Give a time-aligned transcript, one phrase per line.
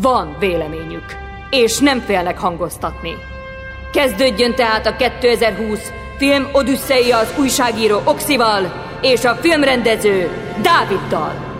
[0.00, 1.04] Van véleményük,
[1.50, 3.14] és nem félnek hangoztatni.
[3.92, 10.30] Kezdődjön tehát a 2020 film Odüsszeia az újságíró Oxival és a filmrendező
[10.62, 11.51] Dáviddal.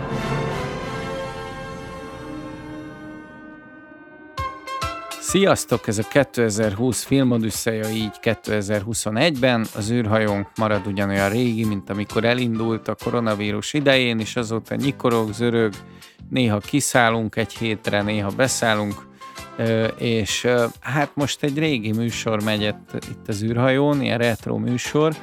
[5.33, 5.87] Sziasztok!
[5.87, 9.65] Ez a 2020 filmodüsszeja így 2021-ben.
[9.75, 15.73] Az űrhajónk marad ugyanolyan régi, mint amikor elindult a koronavírus idején, és azóta nyikorog, zörög,
[16.29, 19.07] néha kiszállunk egy hétre, néha beszállunk,
[19.97, 20.47] és
[20.79, 22.61] hát most egy régi műsor megy
[22.93, 25.15] itt az űrhajón, ilyen retro műsor,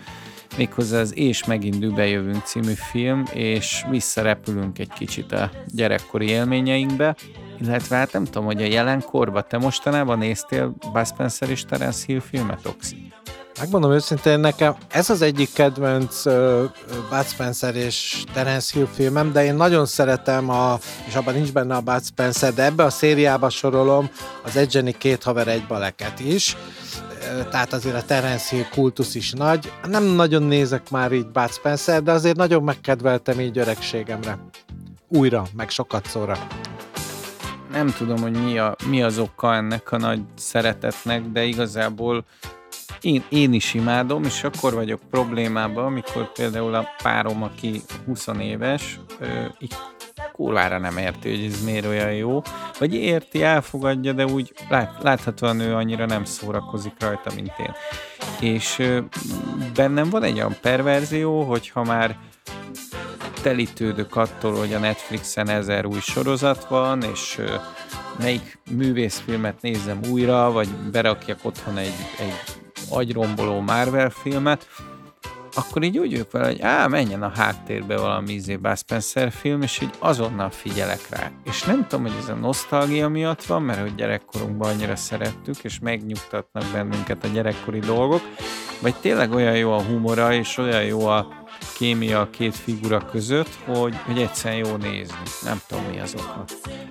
[0.57, 7.17] méghozzá az És megint bejövünk című film, és visszarepülünk egy kicsit a gyerekkori élményeinkbe,
[7.61, 12.21] illetve hát nem tudom, hogy a jelenkorban te mostanában néztél Bud Spencer és Terence Hill
[12.21, 13.13] filmet, Oxy?
[13.61, 16.63] Megmondom őszintén, nekem ez az egyik kedvenc uh,
[17.11, 21.75] Bud Spencer és Terence Hill filmem, de én nagyon szeretem, a, és abban nincs benne
[21.75, 24.11] a Bud Spencer, de ebbe a szériába sorolom
[24.45, 26.57] az Egyeni két haver egy baleket is,
[27.51, 29.73] tehát azért a Terence Hill kultusz is nagy.
[29.87, 34.39] Nem nagyon nézek már így Bud Spencer, de azért nagyon megkedveltem így öregségemre.
[35.09, 36.39] Újra, meg sokat szóra
[37.73, 42.25] nem tudom, hogy mi, a, mi az oka ennek a nagy szeretetnek, de igazából
[43.01, 49.01] én, én is imádom, és akkor vagyok problémában, amikor például a párom, aki 20 éves,
[49.59, 49.75] így
[50.33, 52.43] kurvára nem érti, hogy ez miért olyan jó,
[52.79, 57.75] vagy érti, elfogadja, de úgy lát, láthatóan ő annyira nem szórakozik rajta, mint én.
[58.51, 58.83] És
[59.75, 62.17] bennem van egy olyan perverzió, hogyha már
[63.43, 67.41] telítődök attól, hogy a Netflixen ezer új sorozat van, és
[68.19, 72.35] melyik művészfilmet nézem újra, vagy berakjak otthon egy, egy
[72.91, 74.67] agyromboló Marvel filmet,
[75.55, 79.63] akkor így úgy ők vele, hogy á, menjen a háttérbe valami izé Bud Spencer film,
[79.63, 81.31] és így azonnal figyelek rá.
[81.45, 85.79] És nem tudom, hogy ez a nosztalgia miatt van, mert hogy gyerekkorunkban annyira szerettük, és
[85.79, 88.21] megnyugtatnak bennünket a gyerekkori dolgok,
[88.81, 91.40] vagy tényleg olyan jó a humora, és olyan jó a,
[91.81, 95.23] kémia a két figura között, hogy, hogy egyszerűen jó nézni.
[95.43, 96.45] Nem tudom, mi az oka.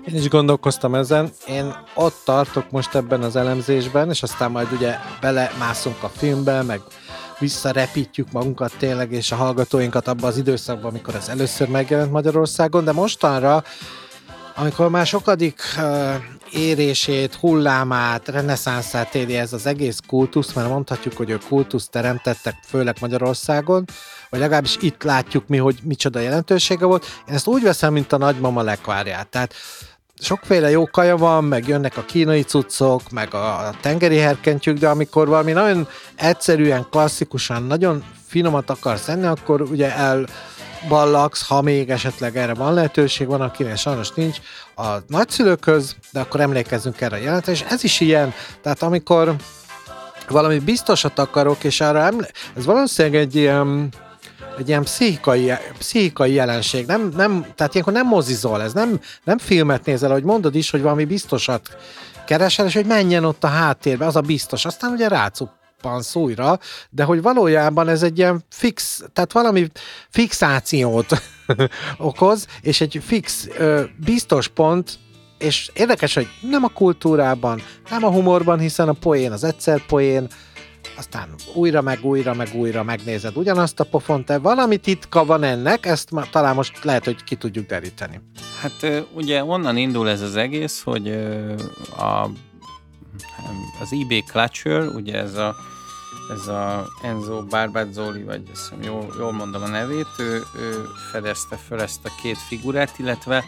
[0.08, 1.30] Én is gondolkoztam ezen.
[1.48, 6.82] Én ott tartok most ebben az elemzésben, és aztán majd ugye belemászunk a filmbe, meg
[7.40, 12.92] visszarepítjük magunkat tényleg, és a hallgatóinkat abba az időszakban, amikor ez először megjelent Magyarországon, de
[12.92, 13.64] mostanra,
[14.56, 15.62] amikor már sokadik
[16.52, 22.98] érését, hullámát, reneszánszát éri ez az egész kultusz, mert mondhatjuk, hogy ők kultuszt teremtettek, főleg
[23.02, 23.86] Magyarországon,
[24.30, 27.06] vagy legalábbis itt látjuk mi, hogy micsoda jelentősége volt.
[27.28, 29.28] Én ezt úgy veszem, mint a nagymama lekvárját.
[29.28, 29.54] Tehát
[30.20, 35.28] sokféle jó kaja van, meg jönnek a kínai cuccok, meg a tengeri herkentjük, de amikor
[35.28, 40.26] valami nagyon egyszerűen, klasszikusan, nagyon finomat akarsz enni, akkor ugye el
[40.88, 44.38] ballagsz, ha még esetleg erre van lehetőség, van, akinek sajnos nincs,
[44.76, 49.36] a nagyszülőköz, de akkor emlékezzünk erre a jelentre, és ez is ilyen, tehát amikor
[50.28, 53.90] valami biztosat akarok, és arra emle- ez valószínűleg egy ilyen
[54.58, 56.86] egy ilyen pszichikai, pszichikai jelenség.
[56.86, 60.82] Nem, nem, tehát ilyenkor nem mozizol, ez nem, nem filmet nézel, hogy mondod is, hogy
[60.82, 61.78] valami biztosat
[62.26, 64.66] keresel, és hogy menjen ott a háttérbe, az a biztos.
[64.66, 65.08] Aztán ugye
[65.82, 66.60] rácuppansz újra,
[66.90, 69.68] de hogy valójában ez egy ilyen fix, tehát valami
[70.10, 71.22] fixációt
[71.98, 73.48] okoz, és egy fix,
[74.06, 75.00] biztos pont,
[75.38, 80.28] és érdekes, hogy nem a kultúrában, nem a humorban, hiszen a poén az egyszer poén,
[80.98, 85.86] aztán újra meg újra meg újra megnézed ugyanazt a pofont, de valami titka van ennek,
[85.86, 88.22] ezt ma, talán most lehet, hogy ki tudjuk deríteni.
[88.62, 91.08] Hát ugye onnan indul ez az egész, hogy
[91.98, 92.30] a,
[93.80, 95.56] az eBay Clutcher, ugye ez a
[96.30, 101.56] ez a Enzo Barbazzoli, vagy azt hiszem jól, jól mondom a nevét, ő, ő fedezte
[101.56, 103.44] föl ezt a két figurát, illetve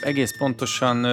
[0.00, 1.06] egész pontosan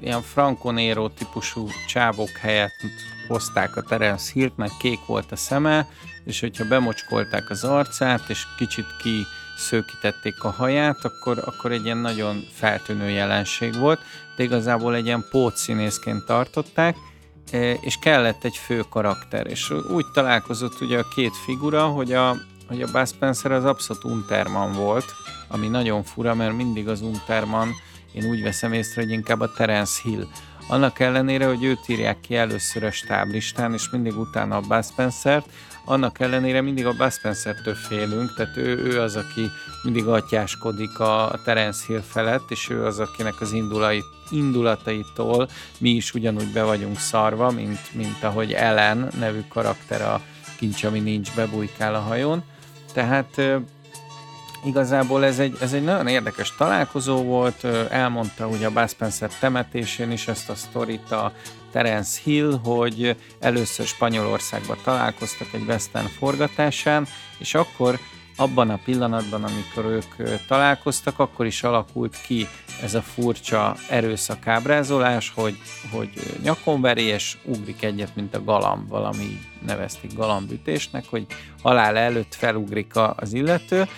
[0.00, 2.80] ilyen Franco típusú csávok helyett
[3.28, 5.88] hozták a Terence Hill-t, mert kék volt a szeme,
[6.24, 12.44] és hogyha bemocskolták az arcát, és kicsit kiszőkítették a haját, akkor, akkor egy ilyen nagyon
[12.52, 14.00] feltűnő jelenség volt,
[14.36, 16.96] de igazából egy ilyen pótszínészként tartották,
[17.80, 22.36] és kellett egy fő karakter, és úgy találkozott ugye a két figura, hogy a,
[22.68, 25.04] hogy a Buzz Spencer az abszolút Unterman volt,
[25.48, 27.74] ami nagyon fura, mert mindig az Unterman,
[28.12, 30.26] én úgy veszem észre, hogy inkább a Terence Hill.
[30.68, 35.46] Annak ellenére, hogy őt írják ki először a stáblistán, és mindig utána a Bud Spencer-t,
[35.84, 39.50] annak ellenére mindig a Bud Spencer-től félünk, tehát ő, ő az, aki
[39.82, 45.48] mindig atyáskodik a Terence Hill felett, és ő az, akinek az indulait, indulataitól
[45.78, 50.20] mi is ugyanúgy be vagyunk szarva, mint, mint ahogy Ellen nevű karakter a
[50.58, 52.42] kincs, ami nincs, bebújkál a hajón.
[52.92, 53.40] Tehát
[54.64, 60.10] igazából ez egy, ez egy nagyon érdekes találkozó volt, elmondta ugye a Bud Spencer temetésén
[60.10, 61.32] is ezt a sztorit a
[61.72, 67.06] Terence Hill, hogy először Spanyolországban találkoztak egy western forgatásán,
[67.38, 67.98] és akkor
[68.36, 72.46] abban a pillanatban, amikor ők találkoztak, akkor is alakult ki
[72.82, 75.56] ez a furcsa erőszakábrázolás, hogy,
[75.90, 76.10] hogy
[76.42, 81.26] nyakon veri és ugrik egyet, mint a galamb, valami nevezték galambütésnek, hogy
[81.62, 83.88] halál előtt felugrik az illető,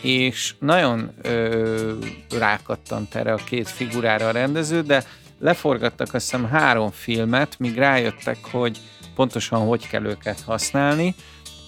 [0.00, 1.92] és nagyon ö,
[2.38, 5.04] rákattant erre a két figurára a rendező, de
[5.44, 8.80] leforgattak azt hiszem három filmet, míg rájöttek, hogy
[9.14, 11.14] pontosan hogy kell őket használni,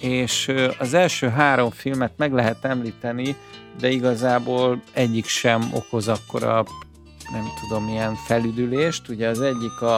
[0.00, 3.36] és az első három filmet meg lehet említeni,
[3.78, 6.64] de igazából egyik sem okoz akkora,
[7.32, 9.08] nem tudom, milyen felüdülést.
[9.08, 9.96] Ugye az egyik a,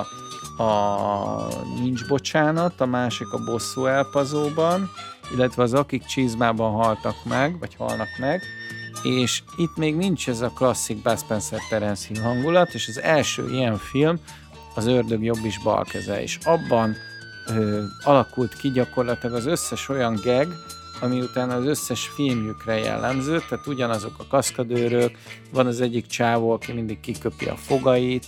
[0.63, 1.49] a
[1.81, 4.91] Nincs bocsánat, a másik a Bosszú elpazóban,
[5.35, 8.43] illetve az Akik csizmában haltak meg, vagy halnak meg,
[9.03, 13.77] és itt még nincs ez a klasszik Bud Spencer Terence hangulat, és az első ilyen
[13.77, 14.19] film
[14.75, 16.97] az Ördög jobb is bal keze, és abban
[17.49, 20.49] ö, alakult ki gyakorlatilag az összes olyan geg,
[21.01, 25.19] ami utána az összes filmjükre jellemző, tehát ugyanazok a kaszkadőrök,
[25.53, 28.27] van az egyik csávó, aki mindig kiköpi a fogait,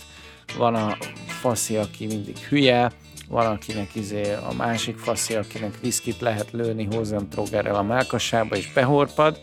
[0.57, 0.97] van a
[1.27, 2.91] faszi, aki mindig hülye,
[3.27, 9.39] van akinek izé a másik faszi, akinek viszkit lehet lőni Hozentrogerrel a melkasába és behorpad,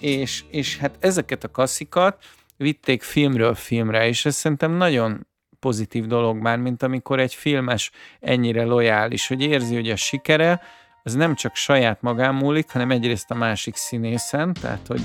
[0.00, 2.24] és, és hát ezeket a kasszikat
[2.56, 5.26] vitték filmről filmre, és ez szerintem nagyon
[5.60, 7.90] pozitív dolog már, mint amikor egy filmes
[8.20, 10.60] ennyire lojális, hogy érzi, hogy a sikere
[11.02, 15.00] az nem csak saját magán múlik, hanem egyrészt a másik színészen, tehát hogy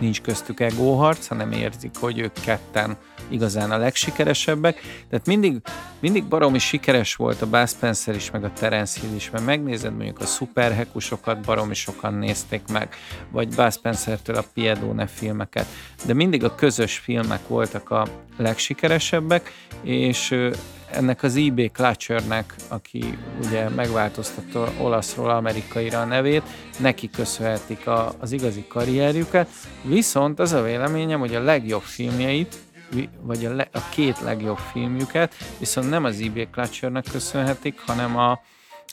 [0.00, 2.96] nincs köztük egóharc, hanem érzik, hogy ők ketten
[3.28, 4.80] igazán a legsikeresebbek.
[5.10, 5.56] Tehát mindig,
[6.00, 9.94] mindig baromi sikeres volt a Bud Spencer is, meg a Terence Hill is, mert megnézed
[9.94, 12.94] mondjuk a szuperhekusokat, baromi sokan nézték meg,
[13.30, 15.66] vagy Bud Spencer-től a Piedone filmeket,
[16.06, 18.06] de mindig a közös filmek voltak a
[18.36, 19.52] legsikeresebbek,
[19.82, 20.50] és
[20.92, 26.42] ennek az eBay Clutchernek, aki ugye megváltoztatta olaszról amerikaira a nevét,
[26.78, 29.48] neki köszönhetik a, az igazi karrierjüket,
[29.82, 32.56] viszont az a véleményem, hogy a legjobb filmjeit
[33.20, 36.50] vagy a, le, a két legjobb filmjüket, viszont nem az E.B.
[36.50, 38.40] Clutchernek köszönhetik, hanem a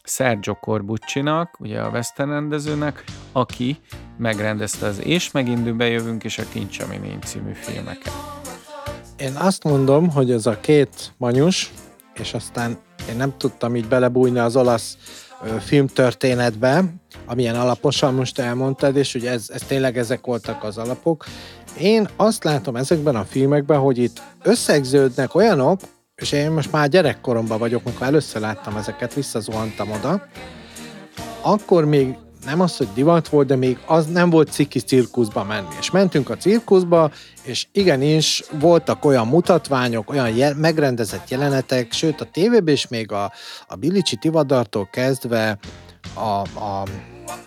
[0.03, 3.79] Sergio Corbucci-nak, ugye a western rendezőnek, aki
[4.17, 8.13] megrendezte az És megint bejövünk és a Kincs, ami nincs című filmeket.
[9.17, 11.71] Én azt mondom, hogy ez a két manyus,
[12.19, 12.77] és aztán
[13.09, 14.97] én nem tudtam így belebújni az olasz
[15.59, 16.83] filmtörténetbe,
[17.25, 21.25] amilyen alaposan most elmondtad, és ugye ez, ez tényleg ezek voltak az alapok.
[21.79, 25.79] Én azt látom ezekben a filmekben, hogy itt összegződnek olyanok,
[26.15, 30.27] és én most már gyerekkoromban vagyok, amikor először láttam ezeket, visszazuhantam oda,
[31.41, 32.15] akkor még
[32.47, 35.75] nem az, hogy divat volt, de még az nem volt ciki cirkuszba menni.
[35.79, 37.11] És mentünk a cirkuszba,
[37.43, 43.31] és igenis voltak olyan mutatványok, olyan jel- megrendezett jelenetek, sőt a tévében is még a,
[43.67, 45.57] a Bilicsi Tivadartól kezdve
[46.13, 46.83] a, a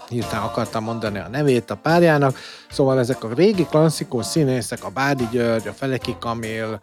[0.09, 2.39] hirtelen akartam mondani a nevét a párjának,
[2.71, 6.81] szóval ezek a régi klasszikus színészek, a Bádi György, a Feleki Kamil,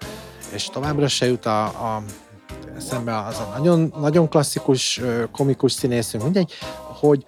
[0.53, 2.03] és továbbra se jut a, a
[2.77, 6.53] szembe az a nagyon, nagyon klasszikus komikus színészünk, mindegy,
[7.00, 7.25] hogy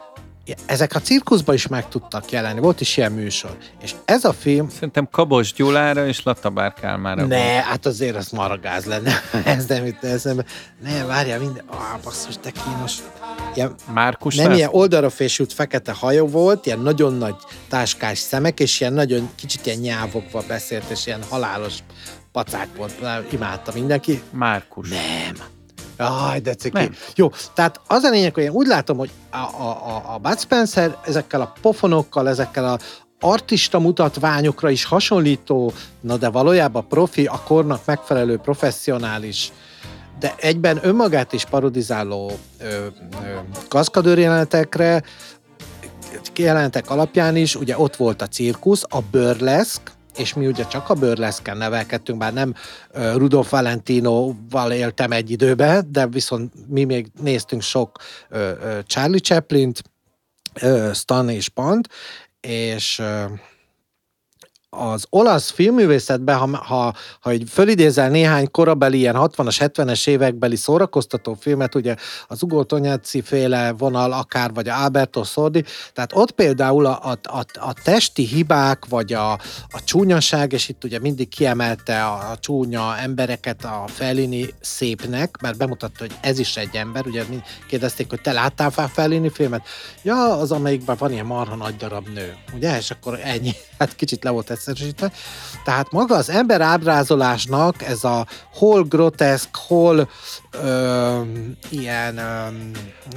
[0.65, 3.57] ezek a cirkuszban is meg tudtak jelenni, volt is ilyen műsor.
[3.81, 4.69] És ez a film...
[4.69, 7.63] Szerintem Kabos Gyulára és Latabár Kálmára Ne, volt.
[7.63, 9.13] hát azért az maragáz lenne.
[9.45, 10.45] ez nem itt eszembe.
[10.83, 11.63] Ne, várjál, minden...
[11.67, 12.97] Ah, basszus, te kínos.
[13.55, 17.35] Ilyen, Márkus Nem, ilyen oldalra fésült fekete hajó volt, ilyen nagyon nagy
[17.69, 21.73] táskás szemek, és ilyen nagyon kicsit ilyen nyávokva beszélt, és ilyen halálos
[22.31, 22.93] pacák volt.
[23.31, 24.21] Imádta mindenki.
[24.31, 24.89] Márkus.
[24.89, 25.58] Nem.
[25.99, 26.77] Aj, de ciki.
[26.77, 26.95] Nem.
[27.15, 30.97] Jó, tehát az a lényeg, hogy én úgy látom, hogy a, a, a, Bud Spencer
[31.05, 32.79] ezekkel a pofonokkal, ezekkel a
[33.19, 39.51] artista mutatványokra is hasonlító, na de valójában profi, a kornak megfelelő professzionális,
[40.19, 42.85] de egyben önmagát is parodizáló ö, ö,
[43.67, 45.03] kaszkadőr jelenetekre,
[46.35, 49.81] jelenetek alapján is, ugye ott volt a cirkusz, a burleszk,
[50.17, 52.53] és mi ugye csak a burleszken nevelkedtünk, bár nem
[52.91, 57.97] Rudolf Valentino-val éltem egy időben, de viszont mi még néztünk sok
[58.85, 59.81] Charlie Chaplin-t,
[60.93, 61.89] Stan és Pont,
[62.41, 63.01] és
[64.69, 71.37] az olasz filmművészetben, ha, ha, ha egy fölidézel néhány korabeli, ilyen 60-as, 70-es évekbeli szórakoztató
[71.39, 71.95] filmet, ugye
[72.27, 77.19] az Ugo Tonyazzi féle vonal akár, vagy a Alberto Sordi, tehát ott például a, a,
[77.23, 79.31] a, a testi hibák, vagy a,
[79.69, 85.57] a csúnyaság, és itt ugye mindig kiemelte a, a csúnya embereket a Fellini szépnek, mert
[85.57, 87.23] bemutatta, hogy ez is egy ember, ugye
[87.67, 89.67] kérdezték, hogy te láttál fel Fellini filmet?
[90.01, 92.77] Ja, az, amelyikben van ilyen marha nagy darab nő, ugye?
[92.77, 95.11] És akkor ennyi, hát kicsit le volt egyszerűsítve.
[95.63, 100.09] Tehát maga az ember ábrázolásnak ez a hol groteszk, hol
[100.63, 101.21] ö,
[101.69, 102.47] ilyen ö,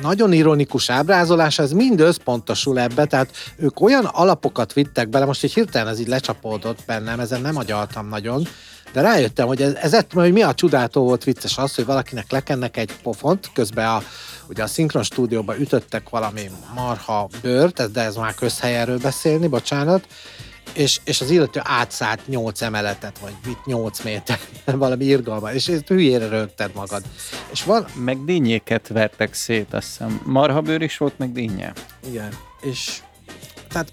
[0.02, 5.52] nagyon ironikus ábrázolás, ez mind összpontosul ebbe, tehát ők olyan alapokat vittek bele, most egy
[5.52, 8.47] hirtelen ez így lecsapódott bennem, ezen nem agyaltam nagyon,
[8.92, 12.31] de rájöttem, hogy ez, ez ettől, hogy mi a csodától volt vicces az, hogy valakinek
[12.31, 14.02] lekennek egy pofont, közben a,
[14.49, 20.07] ugye a szinkron stúdióban ütöttek valami marha bőrt, de ez már közhelyerről beszélni, bocsánat,
[20.75, 25.88] és, és az illető átszállt 8 emeletet, vagy mit 8 méter, valami irgalma, és ezt
[25.88, 27.02] hülyére rögted magad.
[27.50, 27.87] És van...
[27.95, 30.21] Meg dinnyéket vertek szét, azt hiszem.
[30.25, 31.73] Marhabőr is volt, meg dinnye.
[32.07, 33.00] Igen, és
[33.69, 33.93] tehát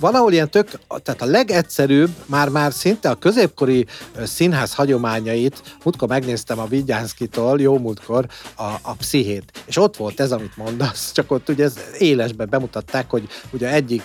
[0.00, 0.70] valahol ilyen tök,
[1.02, 3.86] tehát a legegyszerűbb, már-már szinte a középkori
[4.22, 10.32] színház hagyományait, múltkor megnéztem a Vigyánszkitól, jó múltkor, a, a pszichét, és ott volt ez,
[10.32, 14.02] amit mondasz, csak ott ugye ez élesben bemutatták, hogy ugye egyik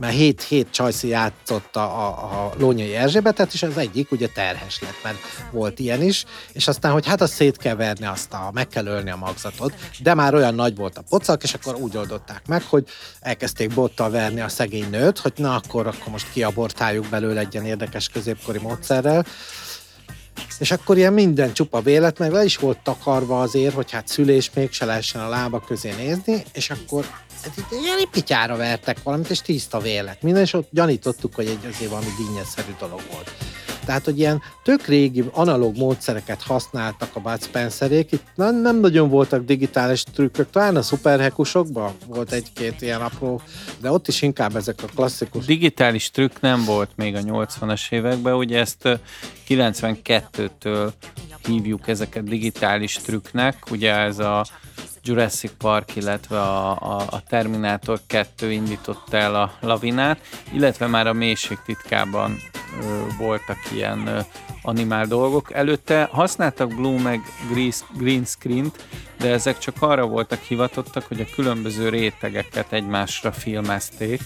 [0.00, 5.02] mert hét, hét csajszi játszott a, a, Lónyai Erzsébetet, és az egyik ugye terhes lett,
[5.02, 5.16] mert
[5.50, 8.86] volt ilyen is, és aztán, hogy hát azt szét kell verni, azt a, meg kell
[8.86, 12.62] ölni a magzatot, de már olyan nagy volt a pocak, és akkor úgy oldották meg,
[12.62, 12.84] hogy
[13.20, 17.66] elkezdték bottal verni a szegény nőt, hogy na akkor, akkor most kiabortáljuk belőle egy ilyen
[17.66, 19.26] érdekes középkori módszerrel,
[20.58, 24.50] és akkor ilyen minden csupa vélet, meg le is volt takarva azért, hogy hát szülés
[24.54, 27.06] még se lehessen a lába közé nézni, és akkor
[27.70, 30.22] ilyen pityára vertek valamit, és tiszta vélet.
[30.22, 33.30] Minden, és ott gyanítottuk, hogy egy azért valami dínyesszerű dolog volt.
[33.88, 39.08] Tehát, hogy ilyen tök régi analóg módszereket használtak a Bud Spencerék, itt nem, nem nagyon
[39.08, 43.40] voltak digitális trükkök, talán a szuperhekusokban volt egy-két ilyen apró,
[43.80, 45.44] de ott is inkább ezek a klasszikus.
[45.44, 49.00] Digitális trükk nem volt még a 80-as években, ugye ezt
[49.48, 50.92] 92-től
[51.48, 54.44] hívjuk ezeket digitális trükknek, ugye ez a
[55.02, 60.20] Jurassic Park, illetve a, a, a Terminator 2 indította el a lavinát,
[60.52, 62.36] illetve már a mélység titkában
[62.82, 64.20] ö, voltak ilyen ö,
[64.62, 65.52] animál dolgok.
[65.52, 67.20] Előtte használtak blue meg
[67.96, 68.86] green screen-t,
[69.18, 74.20] de ezek csak arra voltak hivatottak, hogy a különböző rétegeket egymásra filmezték,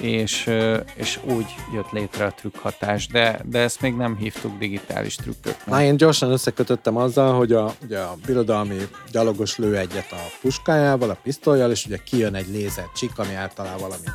[0.00, 0.50] és,
[0.94, 5.66] és úgy jött létre a trükkhatás, de, de ezt még nem hívtuk digitális trükköknek.
[5.66, 11.10] Na, én gyorsan összekötöttem azzal, hogy a, ugye a birodalmi gyalogos lő egyet a puskájával,
[11.10, 14.06] a pisztolyjal, és ugye kijön egy lézer csik, ami általában valami.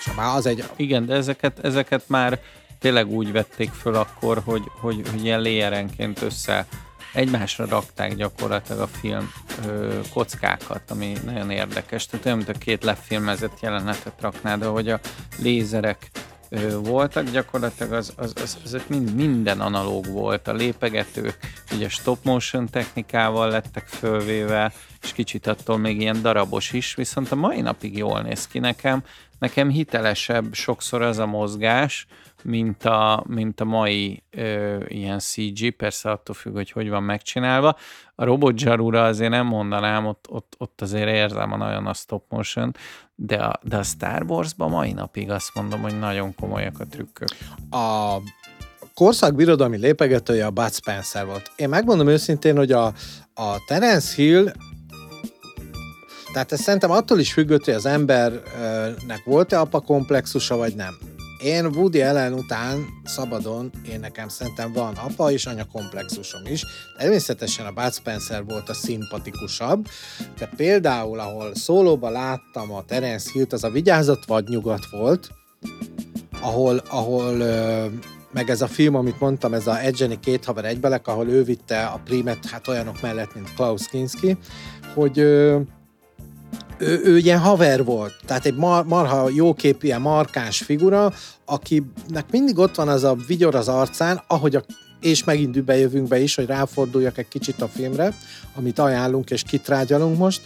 [0.00, 0.64] És már az egy...
[0.76, 2.40] Igen, de ezeket, ezeket már
[2.78, 6.66] tényleg úgy vették föl akkor, hogy, hogy, hogy ilyen léjerenként össze
[7.12, 9.32] egymásra rakták gyakorlatilag a film
[9.66, 12.06] ö, kockákat, ami nagyon érdekes.
[12.06, 15.00] Tehát olyan, mint a két lefilmezett jelenetet raknád, ahogy a
[15.42, 16.10] lézerek
[16.48, 20.48] ö, voltak, gyakorlatilag az, az, az, az mind, minden analóg volt.
[20.48, 21.38] A lépegetők
[21.72, 27.36] ugye stop motion technikával lettek fölvéve, és kicsit attól még ilyen darabos is, viszont a
[27.36, 29.02] mai napig jól néz ki nekem.
[29.38, 32.06] Nekem hitelesebb sokszor az a mozgás,
[32.42, 37.76] mint a, mint a mai ö, ilyen CG, persze attól függ, hogy hogy van megcsinálva.
[38.14, 42.24] A robot zsarúra azért nem mondanám, ott, ott, ott azért érzem a nagyon a stop
[42.28, 42.74] motion,
[43.14, 47.28] de a, de a Star Wars-ban mai napig azt mondom, hogy nagyon komolyak a trükkök.
[47.70, 48.16] A
[48.94, 51.50] korszak birodalmi lépegetője a Bud Spencer volt.
[51.56, 52.86] Én megmondom őszintén, hogy a,
[53.34, 54.52] a Terence Hill
[56.32, 60.98] tehát ez szerintem attól is függött, hogy az embernek volt-e apa komplexusa, vagy nem.
[61.42, 66.64] Én Woody Allen után szabadon, én nekem szerintem van apa és anya komplexusom is.
[66.98, 69.86] Természetesen a Bud Spencer volt a szimpatikusabb,
[70.38, 75.30] de például, ahol szólóba láttam a Terence Hill-t, az a Vigyázat vagy nyugat volt,
[76.40, 77.32] ahol, ahol
[78.32, 81.84] meg ez a film, amit mondtam, ez a Edgeny két haver egybelek, ahol ő vitte
[81.84, 84.36] a primet, hát olyanok mellett, mint Klaus Kinski,
[84.94, 85.18] hogy
[86.80, 91.12] ő, ő ilyen haver volt, tehát egy mar, marha jóképű, ilyen markáns figura,
[91.44, 94.64] akinek mindig ott van az a vigyor az arcán, ahogy a
[95.00, 98.14] és megint bejövünk be is, hogy ráforduljak egy kicsit a filmre,
[98.54, 100.40] amit ajánlunk és kitrágyalunk most,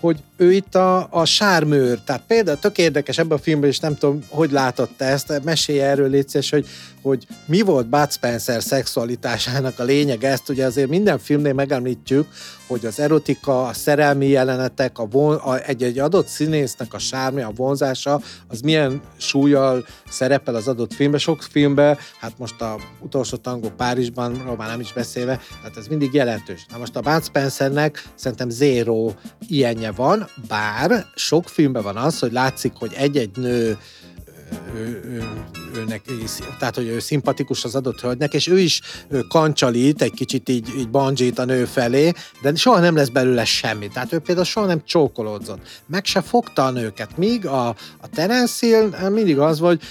[0.00, 3.96] hogy ő itt a, a sármőr, tehát például tök érdekes ebben a filmben, és nem
[3.96, 6.66] tudom, hogy látott ezt, mesélj erről létszés, hogy,
[7.02, 12.26] hogy mi volt Bud Spencer szexualitásának a lényeg, ezt ugye azért minden filmnél megemlítjük,
[12.66, 17.52] hogy az erotika, a szerelmi jelenetek, a von, a, egy-egy adott színésznek a sármi, a
[17.56, 21.20] vonzása, az milyen súlyjal szerepel az adott filmben.
[21.20, 26.14] Sok filmben, hát most a utolsó tangó Párizsban, már nem is beszélve, tehát ez mindig
[26.14, 26.66] jelentős.
[26.70, 29.12] Na most a Bud Spencernek szerintem zéro
[29.48, 33.78] ilyenje van, bár sok filmben van az, hogy látszik, hogy egy-egy nő
[34.74, 35.28] ő, ő,
[35.76, 36.02] őnek,
[36.58, 38.80] tehát hogy ő szimpatikus az adott hölgynek, és ő is
[39.28, 43.88] kancsalít egy kicsit így, így banjít a nő felé, de soha nem lesz belőle semmi.
[43.88, 45.82] Tehát ő például soha nem csókolódzott.
[45.86, 47.68] Meg se fogta a nőket, míg a,
[48.00, 49.82] a Terence Hill mindig az volt,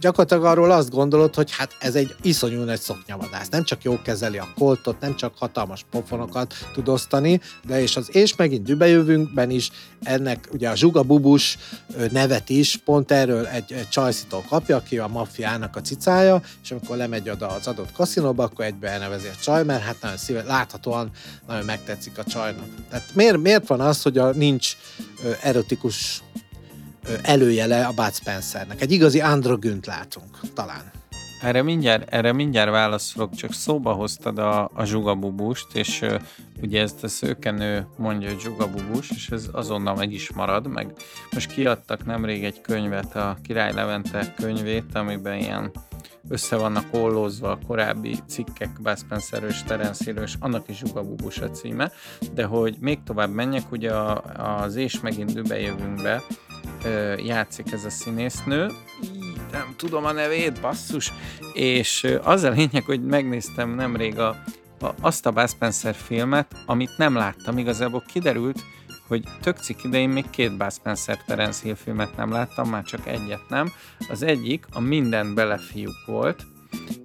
[0.00, 3.48] gyakorlatilag arról azt gondolod, hogy hát ez egy iszonyú nagy szoknyavadász.
[3.48, 8.14] Nem csak jó kezeli a koltot, nem csak hatalmas pofonokat tud osztani, de és az
[8.14, 9.70] És megint dübejövünkben is
[10.02, 11.58] ennek ugye a Zsuga Bubus
[12.10, 16.96] nevet is pont erről egy, egy csajszitól kapja, aki a maffiának a cicája, és amikor
[16.96, 21.10] lemegy oda az adott kaszinóba, akkor egybe elnevezi a csaj, mert hát nagyon szíve, láthatóan
[21.46, 22.66] nagyon megtetszik a csajnak.
[22.90, 24.76] Tehát miért, miért van az, hogy a nincs
[25.42, 26.22] erotikus
[27.22, 28.80] előjele a Bud Spencernek.
[28.80, 30.92] Egy igazi androgynt látunk, talán.
[31.44, 36.04] Erre mindjárt, erre mindjárt válaszolok, csak szóba hoztad a, a zsugabubust, és
[36.62, 40.92] ugye ezt a szőkenő mondja, hogy zsugabubus, és ez azonnal meg is marad, meg
[41.32, 45.70] most kiadtak nemrég egy könyvet, a Király Levente könyvét, amiben ilyen
[46.28, 51.50] össze vannak ollózva a korábbi cikkek, Bud Spencer és Terence és annak is zsugabubus a
[51.50, 51.92] címe,
[52.34, 53.92] de hogy még tovább menjek, ugye
[54.36, 56.22] az És megint jövünk be,
[57.16, 58.70] játszik ez a színésznő,
[59.52, 61.12] nem tudom a nevét, basszus,
[61.52, 64.28] és az a lényeg, hogy megnéztem nemrég a,
[64.80, 68.62] a, azt a Bud Spencer filmet, amit nem láttam, igazából kiderült,
[69.06, 73.06] hogy tök cik idején még két Bud Spencer Terence Hill filmet nem láttam, már csak
[73.06, 73.72] egyet nem.
[74.08, 76.46] Az egyik a Minden bele fiúk volt,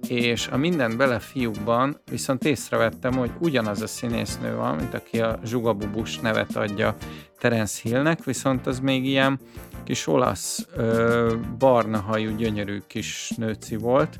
[0.08, 5.38] és a Minden bele fiúkban viszont észrevettem, hogy ugyanaz a színésznő van, mint aki a
[5.44, 6.96] Zsugabubus nevet adja
[7.38, 9.40] Terence Hillnek, viszont az még ilyen
[9.84, 14.18] kis olasz, ö, barna hajú, gyönyörű kis nőci volt.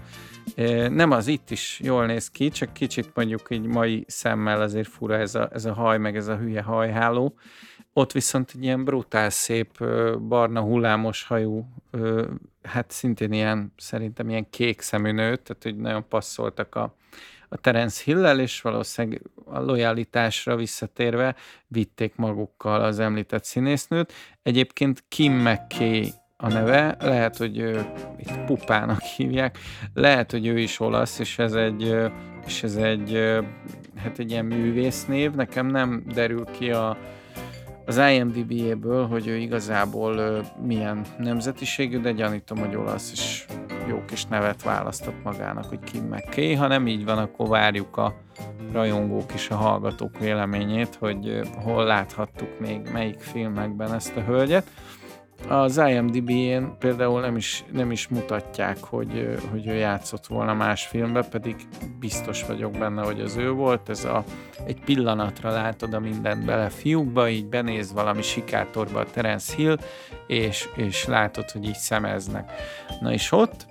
[0.88, 5.18] Nem az itt is jól néz ki, csak kicsit mondjuk egy mai szemmel azért fura
[5.18, 7.34] ez a, ez a haj, meg ez a hülye hajháló.
[8.00, 9.84] Ott viszont egy ilyen brutál szép,
[10.28, 11.66] barna hullámos hajú,
[12.62, 16.94] hát szintén ilyen, szerintem ilyen kék szemű nő, tehát hogy nagyon passzoltak a,
[17.48, 21.34] a Terence Hill-el, és valószínűleg a lojalitásra visszatérve
[21.66, 24.12] vitték magukkal az említett színésznőt.
[24.42, 29.58] Egyébként Kim McKay a neve, lehet, hogy ő, itt pupának hívják,
[29.94, 31.96] lehet, hogy ő is olasz, és ez egy,
[32.46, 33.38] és ez egy,
[33.96, 36.96] hát egy ilyen művésznév, nekem nem derül ki a,
[37.90, 43.44] az IMDb-ből, hogy ő igazából milyen nemzetiségű, de gyanítom, hogy olasz, és
[43.88, 46.54] jó kis nevet választott magának, hogy Kim McKay.
[46.54, 48.14] Ha nem így van, akkor várjuk a
[48.72, 54.70] rajongók és a hallgatók véleményét, hogy hol láthattuk még melyik filmekben ezt a hölgyet.
[55.48, 61.24] Az IMDb-én például nem is, nem is mutatják, hogy, hogy ő játszott volna más filmben,
[61.30, 61.56] pedig
[61.98, 63.88] biztos vagyok benne, hogy az ő volt.
[63.88, 64.24] Ez a,
[64.66, 69.76] egy pillanatra látod a mindent bele fiúkba, így benéz valami sikátorba a Terence Hill,
[70.26, 72.52] és, és látod, hogy így szemeznek.
[73.00, 73.68] Na és ott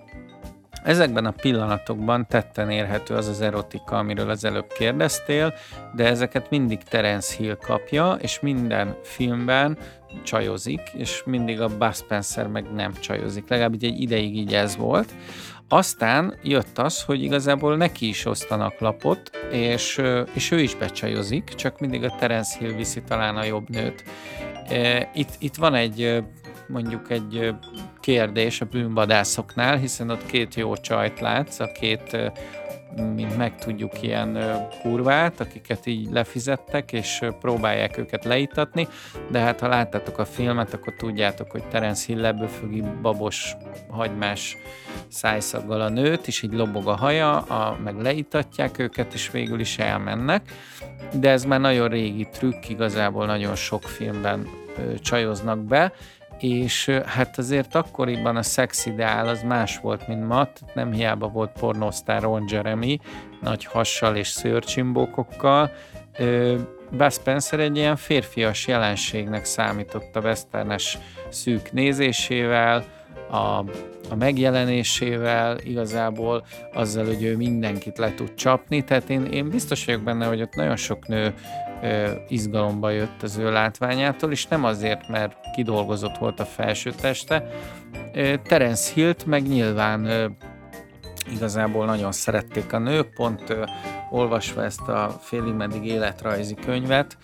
[0.83, 5.53] Ezekben a pillanatokban tetten érhető az az erotika, amiről az előbb kérdeztél,
[5.95, 9.77] de ezeket mindig Terence Hill kapja, és minden filmben
[10.23, 13.47] csajozik, és mindig a Bud Spencer meg nem csajozik.
[13.47, 15.13] Legalább egy ideig így ez volt.
[15.67, 20.01] Aztán jött az, hogy igazából neki is osztanak lapot, és,
[20.33, 24.03] és ő is becsajozik, csak mindig a Terence Hill viszi talán a jobb nőt.
[25.13, 26.23] Itt, itt van egy
[26.67, 27.55] mondjuk egy
[27.99, 32.17] kérdés a bűnvadászoknál, hiszen ott két jó csajt látsz, a két
[33.15, 34.37] mint megtudjuk ilyen
[34.81, 38.87] kurvát, akiket így lefizettek, és próbálják őket leítatni,
[39.31, 43.55] de hát ha láttátok a filmet, akkor tudjátok, hogy Terence Hill lebőfögi babos,
[43.89, 44.57] hagymás
[45.07, 49.77] szájszaggal a nőt, és így lobog a haja, a, meg leítatják őket, és végül is
[49.77, 50.51] elmennek.
[51.13, 54.47] De ez már nagyon régi trükk, igazából nagyon sok filmben
[55.01, 55.93] csajoznak be,
[56.39, 61.51] és hát azért akkoriban a szex ideál az más volt, mint ma, nem hiába volt
[61.59, 62.99] pornosztár Ron Jeremy,
[63.41, 65.71] nagy hassal és szőrcsimbókokkal,
[66.91, 70.97] Bud Spencer egy ilyen férfias jelenségnek számított a westernes
[71.29, 72.83] szűk nézésével,
[73.29, 73.57] a,
[74.09, 80.01] a megjelenésével, igazából azzal, hogy ő mindenkit le tud csapni, tehát én, én biztos vagyok
[80.01, 81.33] benne, hogy ott nagyon sok nő
[82.27, 87.45] izgalomba jött az ő látványától, és nem azért, mert kidolgozott volt a felső teste.
[88.43, 90.07] Terence Hilt meg nyilván
[91.33, 93.63] igazából nagyon szerették a nők, pont ö,
[94.09, 97.17] olvasva ezt a félig meddig életrajzi könyvet,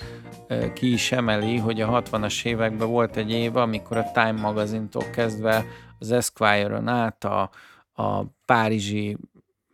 [0.48, 5.04] ö, ki is emeli, hogy a 60-as években volt egy év, amikor a Time magazintól
[5.12, 5.66] kezdve
[6.00, 7.50] az Esquire-on át a,
[7.94, 9.18] a párizsi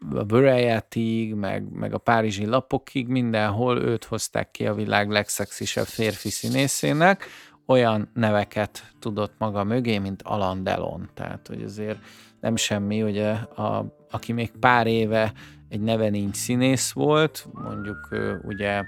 [0.09, 6.29] a Variety-ig, meg, meg a párizsi lapokig, mindenhol őt hozták ki a világ legszexisebb férfi
[6.29, 7.25] színészének,
[7.65, 11.09] olyan neveket tudott maga mögé, mint Alan Delon.
[11.13, 11.99] Tehát, hogy azért
[12.39, 15.33] nem semmi, ugye, a, aki még pár éve
[15.69, 18.07] egy neve nincs színész volt, mondjuk
[18.43, 18.83] ugye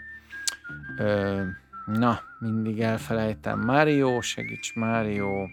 [0.97, 1.41] ö,
[1.85, 5.47] na, mindig elfelejtem, Mario, segíts, Mario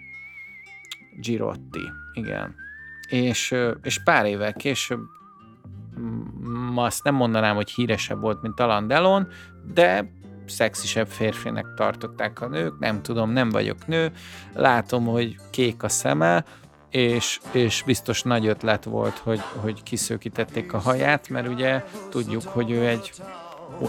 [1.20, 2.54] Girotti, igen.
[3.08, 5.00] És, és pár évvel később
[6.72, 9.28] ma azt nem mondanám, hogy híresebb volt, mint Alan Delon,
[9.74, 10.12] de
[10.46, 14.12] szexisebb férfinek tartották a nők, nem tudom, nem vagyok nő,
[14.54, 16.44] látom, hogy kék a szeme,
[16.90, 22.70] és, és biztos nagy ötlet volt, hogy, hogy kiszőkítették a haját, mert ugye tudjuk, hogy
[22.70, 23.12] ő egy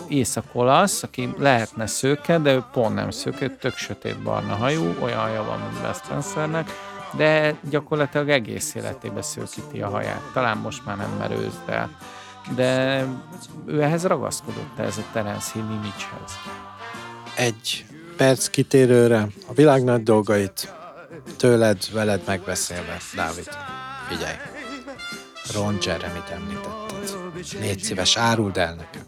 [0.07, 5.43] észak-olasz, aki lehetne szőke, de ő pont nem szőke, tök sötét barna hajú, olyan haja
[5.43, 6.69] van, mint Wes Spencernek,
[7.11, 10.21] de gyakorlatilag egész életében szőkíti a haját.
[10.33, 11.89] Talán most már nem merőz, de,
[12.55, 13.03] de
[13.65, 16.31] ő ehhez ragaszkodott, ez a Terence Hill image-hez.
[17.35, 17.85] Egy
[18.17, 20.73] perc kitérőre, a világ nagy dolgait
[21.37, 23.49] tőled, veled megbeszélve, Dávid.
[24.07, 24.35] Figyelj,
[25.53, 27.59] Ron Jeremy-t említetted.
[27.59, 29.01] Légy szíves, áruld el nekem,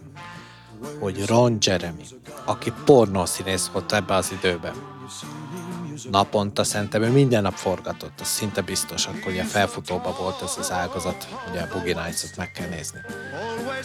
[0.99, 2.03] hogy Ron Jeremy,
[2.45, 4.73] aki pornószínész volt ebbe az időben,
[6.11, 10.71] naponta szerintem ő minden nap forgatott, az szinte biztos, akkor ugye felfutóba volt ez az
[10.71, 12.99] ágazat, ugye a Boogie Nights-ot meg kell nézni.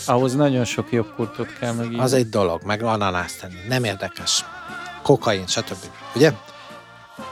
[0.06, 2.00] Ahhoz nagyon sok jogkurtot kell meg.
[2.00, 4.44] Az egy dolog, meg ananász tenni, nem érdekes.
[5.02, 5.84] Kokain, stb.
[6.14, 6.32] Ugye?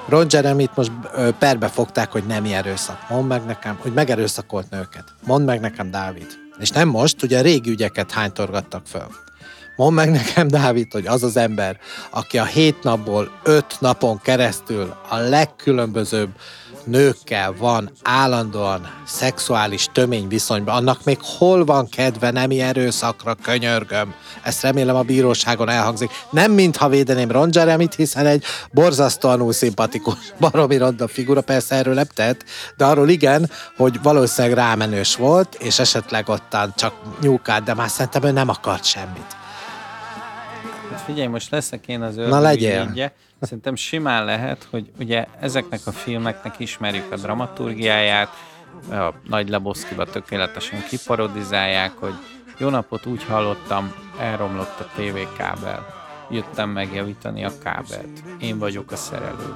[0.09, 0.93] Ron jeremy most
[1.39, 3.09] perbe fogták, hogy nem erőszak.
[3.09, 5.05] Mondd meg nekem, hogy megerőszakolt nőket.
[5.25, 6.27] Mondd meg nekem, Dávid.
[6.59, 9.07] És nem most, ugye a régi ügyeket hánytorgattak föl.
[9.77, 11.79] Mondd meg nekem, Dávid, hogy az az ember,
[12.11, 16.29] aki a hét napból öt napon keresztül a legkülönbözőbb
[16.85, 24.15] nőkkel van állandóan szexuális tömény viszonyban, annak még hol van kedve nemi erőszakra, könyörgöm.
[24.43, 26.11] Ezt remélem a bíróságon elhangzik.
[26.31, 32.07] Nem mintha védeném Ron Jeremy-t, hiszen egy borzasztóan szimpatikus, baromi ronda figura, persze erről nem
[32.77, 38.23] de arról igen, hogy valószínűleg rámenős volt, és esetleg ottan csak nyúkált, de már szerintem
[38.23, 39.45] ő nem akart semmit.
[41.07, 42.89] Figyelj, most leszek én az Na legyél.
[42.91, 43.13] Ügye.
[43.41, 48.29] Szerintem simán lehet, hogy ugye ezeknek a filmeknek ismerjük a dramaturgiáját,
[48.91, 52.15] a Nagy Leboszkiba tökéletesen kiparodizálják, hogy
[52.59, 55.87] jó napot úgy hallottam, elromlott a tévékábel.
[56.31, 58.23] Jöttem megjavítani a kábelt.
[58.41, 59.55] Én vagyok a szerelő.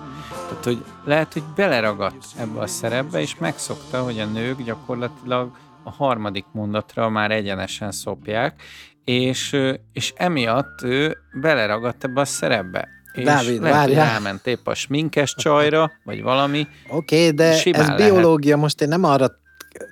[0.49, 5.51] Tehát, hogy lehet, hogy beleragadt ebbe a szerepbe, és megszokta, hogy a nők gyakorlatilag
[5.83, 8.63] a harmadik mondatra már egyenesen szopják,
[9.11, 9.57] és,
[9.93, 12.89] és emiatt ő beleragadt ebbe a szerepbe.
[13.13, 14.07] És Dávid, lehet, várjál.
[14.07, 16.67] elment épp a sminkes csajra, vagy valami.
[16.89, 17.97] Oké, okay, de ez lehet.
[17.97, 19.31] biológia, most én nem arra,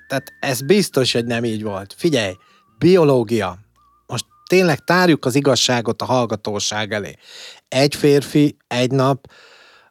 [0.08, 1.94] tehát ez biztos, hogy nem így volt.
[1.96, 2.32] Figyelj,
[2.78, 3.58] biológia.
[4.06, 7.14] Most tényleg tárjuk az igazságot a hallgatóság elé.
[7.68, 9.26] Egy férfi, egy nap,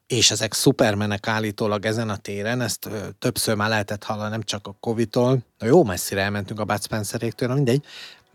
[0.07, 4.75] és ezek szupermenek állítólag ezen a téren, ezt többször már lehetett hallani, nem csak a
[4.79, 5.37] Covid-tól.
[5.57, 7.85] Na jó messzire elmentünk a Bud Spenceréktől, mindegy.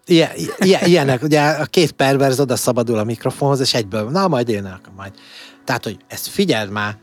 [0.07, 4.49] Ilyen, ilyen, ilyenek, ugye a két perverz oda szabadul a mikrofonhoz, és egyből, na majd
[4.49, 5.13] én, akkor majd.
[5.65, 6.97] Tehát, hogy ezt figyeld már,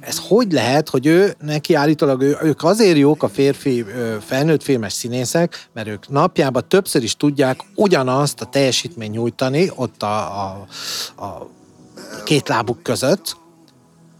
[0.00, 3.84] ez hogy lehet, hogy ő, neki állítólag ő, ők azért jók a férfi
[4.20, 10.16] felnőtt filmes színészek, mert ők napjában többször is tudják ugyanazt a teljesítményt nyújtani ott a,
[10.16, 10.66] a,
[11.24, 11.48] a
[12.24, 13.36] két lábuk között,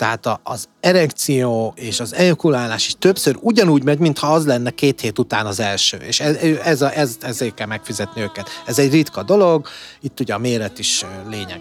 [0.03, 5.19] tehát az erekció és az ejakulálás is többször ugyanúgy megy, mintha az lenne két hét
[5.19, 5.97] után az első.
[5.97, 8.49] És ez, ez, ez, ezért kell megfizetni őket.
[8.67, 9.69] Ez egy ritka dolog,
[10.01, 11.61] itt ugye a méret is lényeg.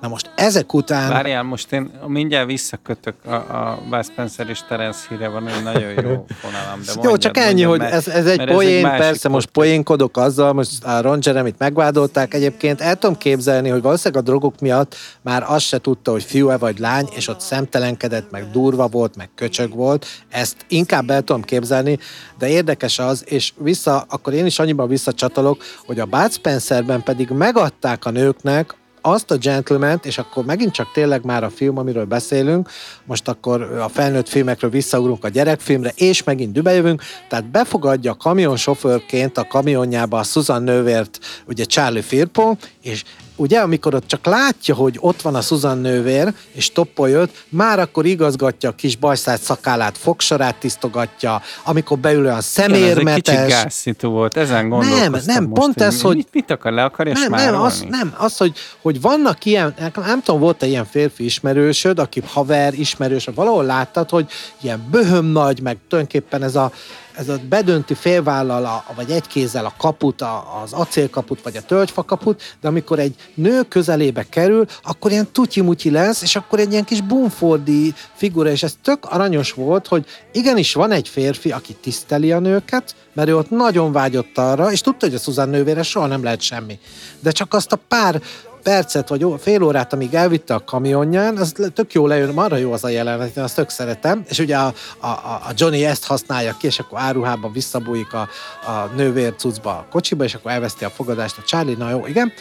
[0.00, 1.08] Na most ezek után...
[1.08, 5.90] Várjál, most én mindjárt visszakötök a, a Buzz Spencer és Terence híre van egy nagyon
[5.90, 6.80] jó fonalam.
[6.86, 10.52] De jó, csak ennyi, hogy ez, ez egy poén, ez egy persze most poénkodok azzal,
[10.52, 15.44] most a Ron Jeremy-t megvádolták egyébként, el tudom képzelni, hogy valószínűleg a drogok miatt már
[15.46, 19.74] azt se tudta, hogy fiú-e vagy lány, és ott szemtelenkedett, meg durva volt, meg köcsög
[19.74, 21.98] volt, ezt inkább el tudom képzelni,
[22.38, 27.30] de érdekes az, és vissza, akkor én is annyiban visszacsatolok, hogy a Bud Spencerben pedig
[27.30, 32.04] megadták a nőknek azt a gentleman és akkor megint csak tényleg már a film, amiről
[32.04, 32.70] beszélünk,
[33.04, 39.46] most akkor a felnőtt filmekről visszaugrunk a gyerekfilmre, és megint dübejövünk, tehát befogadja kamionsofőrként a
[39.46, 43.04] kamionjába a Susan nővért, ugye Charlie Firpo, és
[43.40, 47.78] ugye, amikor ott csak látja, hogy ott van a Susan nővér, és toppol jött, már
[47.78, 53.34] akkor igazgatja a kis bajszát szakálát, fogsorát tisztogatja, amikor beül olyan szemérmetes.
[53.34, 56.16] Igen, ez egy kicsit volt, ezen gondolkoztam Nem, nem, most, pont ez, hogy...
[56.16, 60.22] Mit, mit akar, le akarja nem, nem, az, nem, az, hogy, hogy vannak ilyen, nem
[60.22, 64.26] tudom, volt-e ilyen férfi ismerősöd, aki haver, ismerős, valahol láttad, hogy
[64.60, 66.72] ilyen böhöm nagy, meg tulajdonképpen ez a,
[67.20, 71.62] ez a bedönti félvállal, a, vagy egy kézzel a kaput, a, az acélkaput, vagy a
[71.62, 76.84] tölgyfakaput, de amikor egy nő közelébe kerül, akkor ilyen tutyi lesz, és akkor egy ilyen
[76.84, 82.32] kis bumfordi figura, és ez tök aranyos volt, hogy igenis van egy férfi, aki tiszteli
[82.32, 86.06] a nőket, mert ő ott nagyon vágyott arra, és tudta, hogy a Susan nővére soha
[86.06, 86.78] nem lehet semmi.
[87.20, 88.22] De csak azt a pár
[88.62, 92.84] percet vagy fél órát, amíg elvitte a kamionján, az tök jó lejön, marra jó az
[92.84, 96.66] a jelenet, én azt tök szeretem, és ugye a, a, a Johnny ezt használja ki,
[96.66, 98.28] és akkor áruhában visszabújik a,
[98.66, 102.32] a nővér cuccba a kocsiba, és akkor elveszti a fogadást a Charlie, na jó, igen.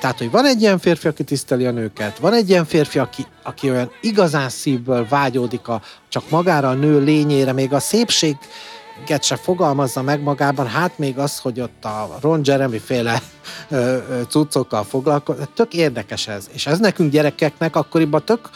[0.00, 3.26] Tehát, hogy van egy ilyen férfi, aki tiszteli a nőket, van egy ilyen férfi, aki,
[3.42, 8.36] aki olyan igazán szívből vágyódik a, csak magára a nő lényére, még a szépség
[9.20, 13.22] se fogalmazza meg magában, hát még az, hogy ott a Ron Jeremy féle
[14.28, 16.48] cuccokkal foglalkozik, tök érdekes ez.
[16.52, 18.50] És ez nekünk gyerekeknek akkoriban tök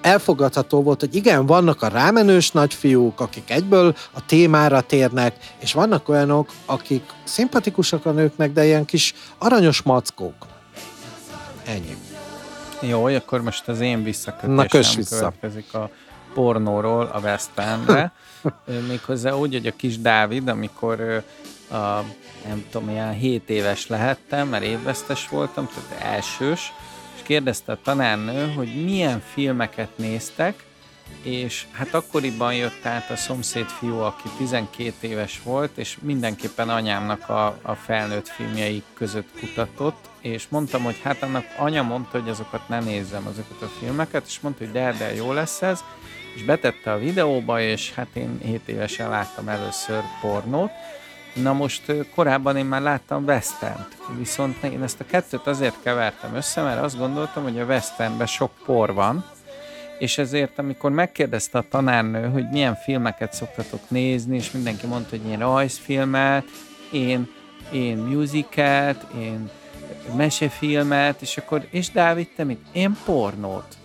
[0.00, 6.08] elfogadható volt, hogy igen, vannak a rámenős nagyfiúk, akik egyből a témára térnek, és vannak
[6.08, 10.34] olyanok, akik szimpatikusak a nőknek, de ilyen kis aranyos mackók.
[11.64, 11.96] Ennyi.
[12.80, 15.16] Jó, akkor most az én visszakötésem Na, vissza.
[15.16, 15.90] következik a
[16.34, 18.12] pornóról a West Endre.
[18.88, 21.24] Méghozzá úgy, hogy a kis Dávid, amikor
[21.70, 22.04] a,
[22.46, 26.72] nem tudom, ilyen 7 éves lehettem, mert évvesztes voltam, tehát elsős,
[27.16, 30.64] és kérdezte a tanárnő, hogy milyen filmeket néztek,
[31.22, 37.28] és hát akkoriban jött át a szomszéd fiú, aki 12 éves volt, és mindenképpen anyámnak
[37.28, 42.68] a, a felnőtt filmjei között kutatott, és mondtam, hogy hát annak anya mondta, hogy azokat
[42.68, 45.84] ne nézzem, azokat a filmeket, és mondta, hogy de, de jó lesz ez,
[46.34, 50.70] és betette a videóba, és hát én 7 évesen láttam először pornót.
[51.34, 51.82] Na most
[52.14, 53.86] korábban én már láttam western
[54.18, 58.50] viszont én ezt a kettőt azért kevertem össze, mert azt gondoltam, hogy a westernben sok
[58.64, 59.24] por van,
[59.98, 65.30] és ezért, amikor megkérdezte a tanárnő, hogy milyen filmeket szoktatok nézni, és mindenki mondta, hogy
[65.30, 66.44] én rajzfilmet,
[66.92, 67.30] én,
[67.72, 69.50] én musicalt, én
[70.16, 72.60] mesefilmet, és akkor, és Dávid, te mit?
[72.72, 73.76] Én pornót.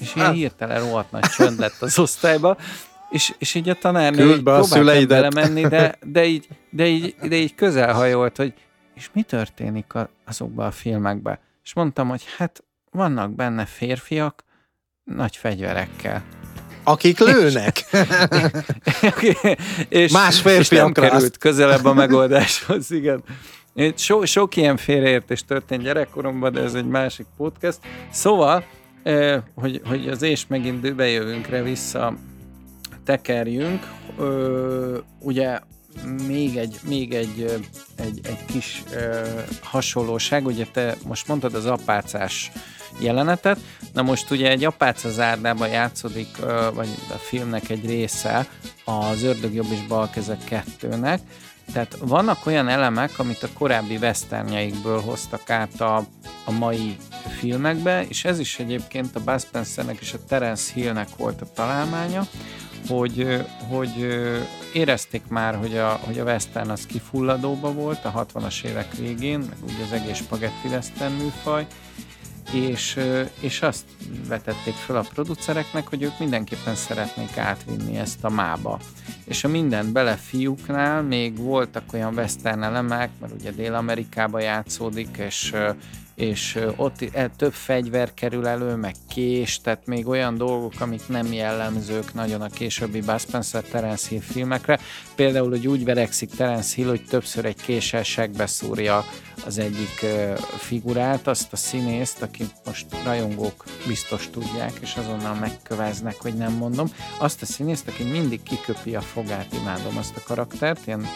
[0.00, 2.56] És ilyen hirtelen rohadt nagy csönd lett az osztályba,
[3.10, 7.54] és, és így a tanárnő így próbált belemenni, de, de, így, de, így, de így
[7.54, 8.54] közelhajolt, hogy
[8.94, 11.38] és mi történik a, azokban a filmekben?
[11.64, 14.44] És mondtam, hogy hát vannak benne férfiak
[15.04, 16.22] nagy fegyverekkel.
[16.84, 17.84] Akik lőnek.
[19.20, 19.36] és,
[19.88, 21.02] és, Más férfiakra.
[21.04, 23.22] És nem került közelebb a megoldáshoz, igen.
[23.96, 27.78] So, sok ilyen félreértés történt gyerekkoromban, de ez egy másik podcast.
[28.10, 28.64] Szóval,
[29.54, 32.14] hogy, hogy az és megint bejövünkre vissza
[33.04, 33.86] tekerjünk.
[35.18, 35.58] Ugye
[36.26, 37.60] még egy, még egy,
[37.96, 38.82] egy, egy kis
[39.62, 42.52] hasonlóság, ugye te most mondtad az apácás
[43.00, 43.58] jelenetet,
[43.92, 46.36] na most ugye egy apáca zárdában játszódik,
[46.74, 48.46] vagy a filmnek egy része
[48.84, 50.10] az Ördög jobb és bal
[50.44, 51.20] kettőnek,
[51.72, 55.96] tehát vannak olyan elemek, amit a korábbi westernjeikből hoztak át a,
[56.44, 56.96] a mai
[57.38, 62.26] filmekbe, és ez is egyébként a Buzz Spencernek és a Terence Hillnek volt a találmánya,
[62.88, 64.20] hogy, hogy
[64.72, 69.56] érezték már, hogy a, hogy a western az kifulladóba volt a 60-as évek végén, meg
[69.62, 71.66] ugye az egész spagetti western műfaj,
[72.52, 72.98] és,
[73.40, 73.84] és azt
[74.28, 78.78] vetették fel a producereknek, hogy ők mindenképpen szeretnék átvinni ezt a mába.
[79.24, 85.54] És a minden bele fiúknál még voltak olyan western elemek, mert ugye Dél-Amerikába játszódik, és
[86.20, 91.32] és ott e, több fegyver kerül elő, meg kés, tehát még olyan dolgok, amik nem
[91.32, 94.78] jellemzők nagyon a későbbi Buzz Spencer Terence Hill filmekre.
[95.14, 98.02] Például, hogy úgy verekszik Terence Hill, hogy többször egy késsel
[98.46, 99.04] szúrja
[99.46, 100.06] az egyik
[100.58, 106.92] figurát, azt a színészt, akit most rajongók biztos tudják, és azonnal megköveznek, hogy nem mondom,
[107.18, 111.06] azt a színészt, aki mindig kiköpi a fogát, imádom azt a karaktert, ilyen,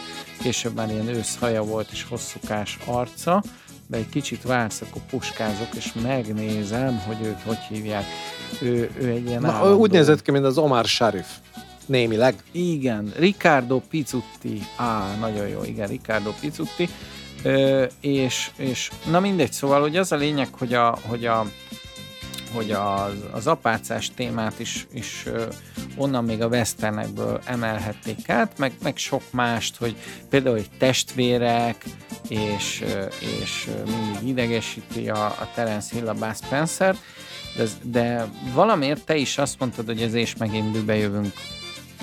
[0.41, 3.43] később már ilyen őszhaja volt, és hosszúkás arca,
[3.87, 8.05] de egy kicsit vársz, akkor puskázok, és megnézem, hogy őt hogy hívják.
[8.61, 9.79] Ő, ő egy ilyen Na, állandó...
[9.79, 11.27] Úgy nézett ki, mint az Omar Sharif.
[11.85, 12.35] Némileg.
[12.51, 14.61] Igen, Riccardo Pizzutti.
[14.75, 16.89] Á, nagyon jó, igen, Riccardo Pizzutti.
[17.43, 21.45] Ö, és, és na mindegy, szóval hogy az a lényeg, hogy a, hogy a
[22.53, 25.25] hogy az, az apácás témát is, is
[25.97, 29.95] onnan még a westernekből emelhették át, meg, meg sok mást, hogy
[30.29, 31.85] például egy testvérek,
[32.27, 32.83] és,
[33.41, 36.95] és mindig idegesíti a, a Terence Hill a Buzz Spencer,
[37.55, 41.33] de, de valamiért te is azt mondtad, hogy ez és megint jövünk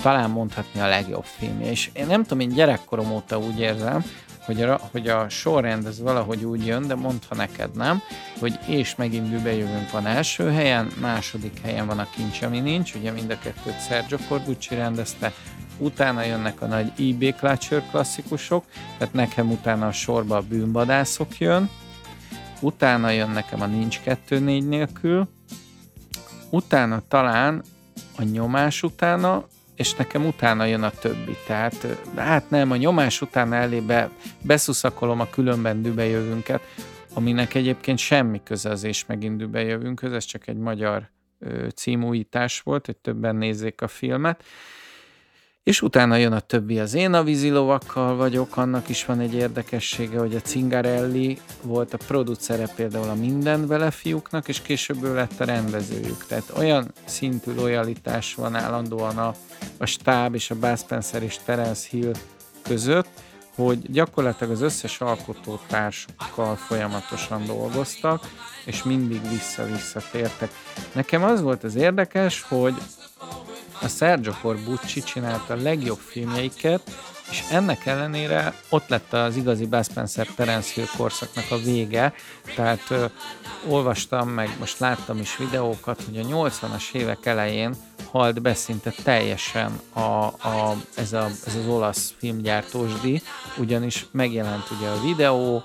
[0.01, 1.69] talán mondhatni a legjobb filmje.
[1.69, 4.03] És én nem tudom, én gyerekkorom óta úgy érzem,
[4.45, 8.01] hogy a, hogy a sorrend ez valahogy úgy jön, de mondta neked nem,
[8.39, 13.11] hogy és megint jövünk van első helyen, második helyen van a kincs, ami nincs, ugye
[13.11, 15.33] mind a kettőt Sergio Corbucci rendezte,
[15.77, 18.65] utána jönnek a nagy IB Clutcher klasszikusok,
[18.97, 21.69] tehát nekem utána a sorba a bűnbadászok jön,
[22.59, 25.27] utána jön nekem a Nincs 2-4 nélkül,
[26.49, 27.63] utána talán
[28.17, 31.37] a nyomás utána, és nekem utána jön a többi.
[31.47, 34.09] Tehát hát nem, a nyomás után elébe
[34.41, 36.61] beszuszakolom a különben dübejövünket,
[37.13, 41.09] aminek egyébként semmi köze az és megint dübejövünkhöz, ez csak egy magyar
[41.75, 44.43] címújítás volt, hogy többen nézzék a filmet.
[45.63, 50.19] És utána jön a többi, az én a vízilovakkal vagyok, annak is van egy érdekessége,
[50.19, 55.39] hogy a Cingarelli volt a producere például a Minden vele fiúknak, és később ő lett
[55.39, 56.25] a rendezőjük.
[56.25, 59.35] Tehát olyan szintű lojalitás van állandóan a,
[59.77, 62.13] a stáb és a Buzz Spencer és Terence Hill
[62.63, 63.09] között,
[63.55, 68.29] hogy gyakorlatilag az összes alkotótársukkal folyamatosan dolgoztak,
[68.65, 70.51] és mindig vissza-vissza tértek.
[70.93, 72.73] Nekem az volt az érdekes, hogy
[73.83, 76.81] a Sergio Corbucci csinálta a legjobb filmjeiket,
[77.29, 82.13] és ennek ellenére ott lett az igazi Buzz Spencer Terence Hill korszaknak a vége,
[82.55, 83.05] tehát ö,
[83.67, 87.75] olvastam, meg most láttam is videókat, hogy a 80-as évek elején
[88.11, 93.21] halt be szinte teljesen a, a, ez, a, ez az olasz filmgyártósdi,
[93.57, 95.63] ugyanis megjelent ugye a videó,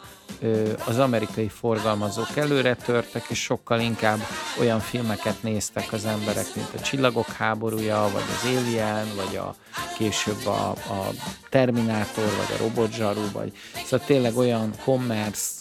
[0.87, 4.19] az amerikai forgalmazók előre törtek, és sokkal inkább
[4.61, 9.55] olyan filmeket néztek az emberek, mint a Csillagok háborúja, vagy az Alien, vagy a
[9.97, 11.11] később a, a
[11.49, 13.53] Terminátor, vagy a Robotzsaru, vagy
[13.85, 15.58] szóval tényleg olyan commerce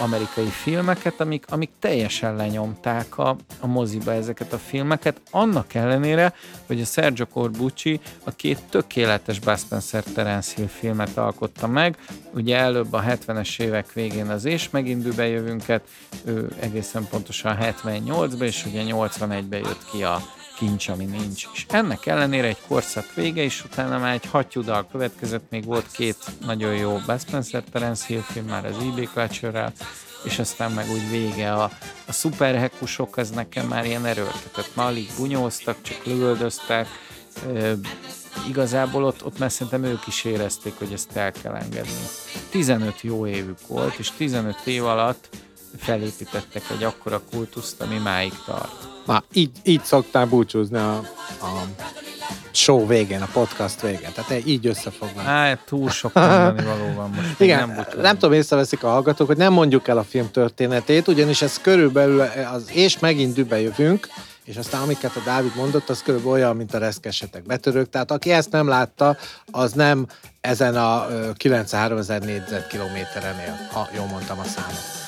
[0.00, 6.34] amerikai filmeket, amik, amik teljesen lenyomták a, a moziba ezeket a filmeket, annak ellenére,
[6.66, 11.96] hogy a Sergio Corbucci a két tökéletes Bud Spencer Terence Hill filmet alkotta meg,
[12.34, 15.82] ugye előbb a 70-es évek végén az És megint bejövünket,
[16.24, 20.22] ő egészen pontosan 78-ban, és ugye 81-ben jött ki a
[20.58, 21.46] kincs, ami nincs.
[21.52, 26.16] És ennek ellenére egy korszak vége, és utána már egy hattyúdal következett, még volt két
[26.44, 29.08] nagyon jó Bud Spencer Terence Hill film, már az E.B.
[29.12, 29.72] Clutcherrel,
[30.24, 31.70] és aztán meg úgy vége a,
[32.06, 34.70] a szuperhekusok, az nekem már ilyen erőltetett.
[34.74, 36.88] Ma alig bunyóztak, csak lövöldöztek,
[38.48, 42.06] igazából ott, ott már szerintem ők is érezték, hogy ezt el kell engedni.
[42.50, 45.28] 15 jó évük volt, és 15 év alatt
[45.78, 48.87] felépítettek egy akkora kultuszt, ami máig tart.
[49.08, 50.96] Na, így, így szoktál búcsúzni a,
[51.40, 51.62] a
[52.50, 54.12] show végén, a podcast végén.
[54.14, 55.20] Tehát így összefogva.
[55.20, 57.40] Hát, túl sok mondani való van most.
[57.40, 61.42] Igen, nem, nem tudom, észreveszik a hallgatók, hogy nem mondjuk el a film történetét, ugyanis
[61.42, 62.20] ez körülbelül
[62.52, 64.08] az és megint dübe jövünk,
[64.44, 67.90] és aztán amiket a Dávid mondott, az körülbelül olyan, mint a reszkesetek betörők.
[67.90, 69.16] Tehát aki ezt nem látta,
[69.50, 70.06] az nem
[70.40, 75.07] ezen a 93 ezer négyzetkilométeren él, ha jól mondtam a számot.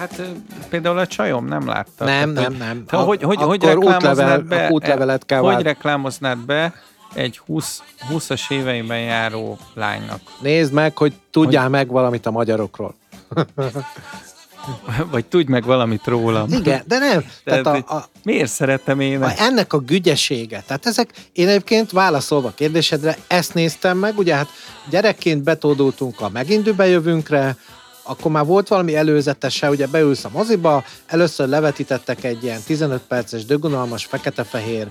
[0.00, 0.22] Hát
[0.68, 2.04] például a csajom nem látta.
[2.04, 2.84] Nem, tehát, nem, nem.
[2.86, 6.74] Te, a, hogy, hogy, hogy reklámoznád be, útlevelet kell hogy reklámoznád be
[7.14, 7.82] egy 20,
[8.12, 10.20] 20-as éveiben járó lánynak?
[10.40, 11.72] Nézd meg, hogy tudjál hogy...
[11.72, 12.94] meg valamit a magyarokról.
[15.10, 16.52] Vagy tudj meg valamit rólam.
[16.52, 17.24] Igen, de nem.
[17.44, 19.22] Tehát, tehát a, a, miért szeretem én?
[19.22, 20.62] A, ennek a gügyesége.
[20.66, 24.48] Tehát ezek, én egyébként válaszolva a kérdésedre, ezt néztem meg, ugye hát
[24.90, 27.56] gyerekként betódultunk a megindő jövünkre,
[28.10, 33.44] akkor már volt valami előzetese, ugye beülsz a moziba, először levetítettek egy ilyen 15 perces
[33.44, 34.88] dögunalmas fekete-fehér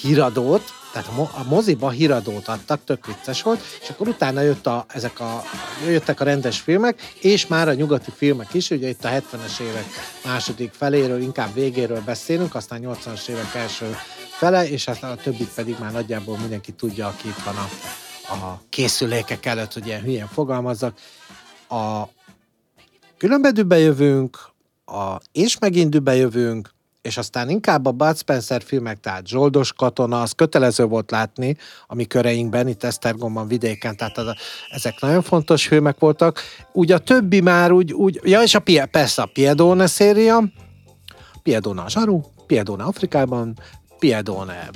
[0.00, 5.20] híradót, tehát a moziba híradót adtak, tök vicces volt, és akkor utána jött a, ezek
[5.20, 5.42] a,
[5.86, 9.86] jöttek a rendes filmek, és már a nyugati filmek is, ugye itt a 70-es évek
[10.24, 13.96] második feléről, inkább végéről beszélünk, aztán 80-as évek első
[14.30, 17.68] fele, és aztán a többit pedig már nagyjából mindenki tudja, aki itt van a,
[18.34, 20.98] a készülékek előtt, hogy ilyen hülyen fogalmazzak.
[21.68, 22.08] A,
[23.20, 24.38] különbedűbe jövünk,
[24.84, 26.70] a, és megint dübe jövünk,
[27.02, 31.56] és aztán inkább a Bud Spencer filmek, tehát Zsoldos katona, az kötelező volt látni
[31.86, 34.34] a mi köreinkben, itt Esztergomban vidéken, tehát az,
[34.70, 36.40] ezek nagyon fontos filmek voltak.
[36.72, 40.44] Úgy a többi már úgy, úgy ja, és a, persze a Piedone széria,
[41.42, 43.58] Piedone a zsaru, Piedone Afrikában,
[43.98, 44.70] Piedone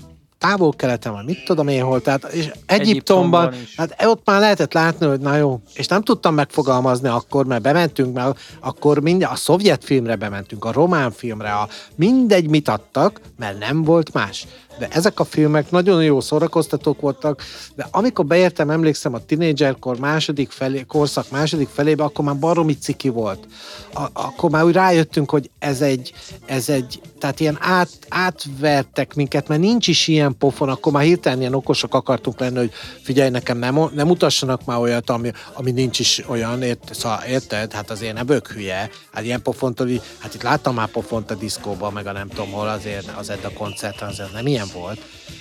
[0.45, 5.07] távol-keleten, vagy mit tudom én hol, tehát és Egyiptomban, Egyiptomban hát ott már lehetett látni,
[5.07, 9.85] hogy na jó, és nem tudtam megfogalmazni akkor, mert bementünk, mert akkor minden, a szovjet
[9.85, 14.47] filmre bementünk, a román filmre, a mindegy mit adtak, mert nem volt más
[14.79, 17.43] de ezek a filmek nagyon jó szórakoztatók voltak,
[17.75, 23.09] de amikor beértem, emlékszem a tinédzserkor második felé, korszak második felébe, akkor már baromi ciki
[23.09, 23.47] volt.
[23.95, 26.13] A, akkor már úgy rájöttünk, hogy ez egy,
[26.47, 31.41] ez egy tehát ilyen át, átvertek minket, mert nincs is ilyen pofon, akkor már hirtelen
[31.41, 32.73] ilyen okosak akartunk lenni, hogy
[33.03, 37.73] figyelj, nekem nem, nem mutassanak már olyat, ami, ami nincs is olyan, ért, szóval, érted?
[37.73, 38.91] Hát azért ne bök hülye.
[39.13, 39.83] Hát ilyen pofont,
[40.19, 43.53] hát itt láttam már pofont a diszkóban, meg a nem tudom hol, azért az Edda
[43.53, 44.99] koncerten, azért nem ilyen volt.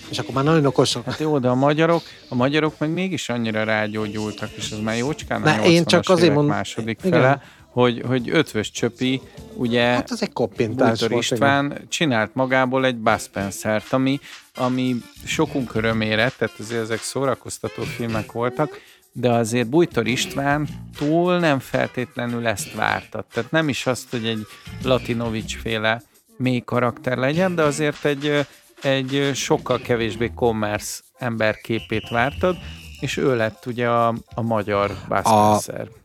[0.10, 1.06] És akkor már nagyon okosak.
[1.06, 5.44] Hát jó, de a magyarok, a magyarok meg mégis annyira rágyógyultak, és az már jócskán
[5.44, 6.48] a én csak azért mond...
[6.48, 7.12] második igen.
[7.20, 7.42] fele,
[7.74, 9.22] hogy, hogy ötvös csöpi,
[9.54, 11.86] ugye hát ez egy koppintás volt, István igen.
[11.90, 14.20] csinált magából egy spencer ami,
[14.56, 14.96] ami
[15.26, 18.80] sokunk örömére, tehát azért ezek szórakoztató filmek voltak,
[19.12, 20.68] de azért Bújtor István
[20.98, 23.26] túl nem feltétlenül ezt várta.
[23.34, 24.46] Tehát nem is azt, hogy egy
[24.84, 26.02] Latinovics féle
[26.38, 28.46] mély karakter legyen, de azért egy,
[28.84, 32.58] egy sokkal kevésbé commerce ember képét vártad,
[33.00, 35.82] és ő lett ugye a, a magyar Spencer.
[35.82, 36.02] A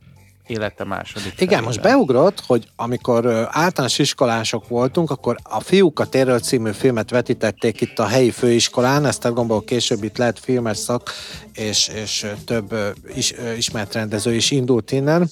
[0.48, 1.64] élete második Igen, felében.
[1.64, 7.80] most beugrott, hogy amikor általános iskolások voltunk, akkor a Fiúk a térről című filmet vetítették
[7.80, 11.10] itt a helyi főiskolán, ezt gondolom később itt lett filmes szak,
[11.52, 12.74] és, és több
[13.14, 15.28] is, ismert rendező is indult innen.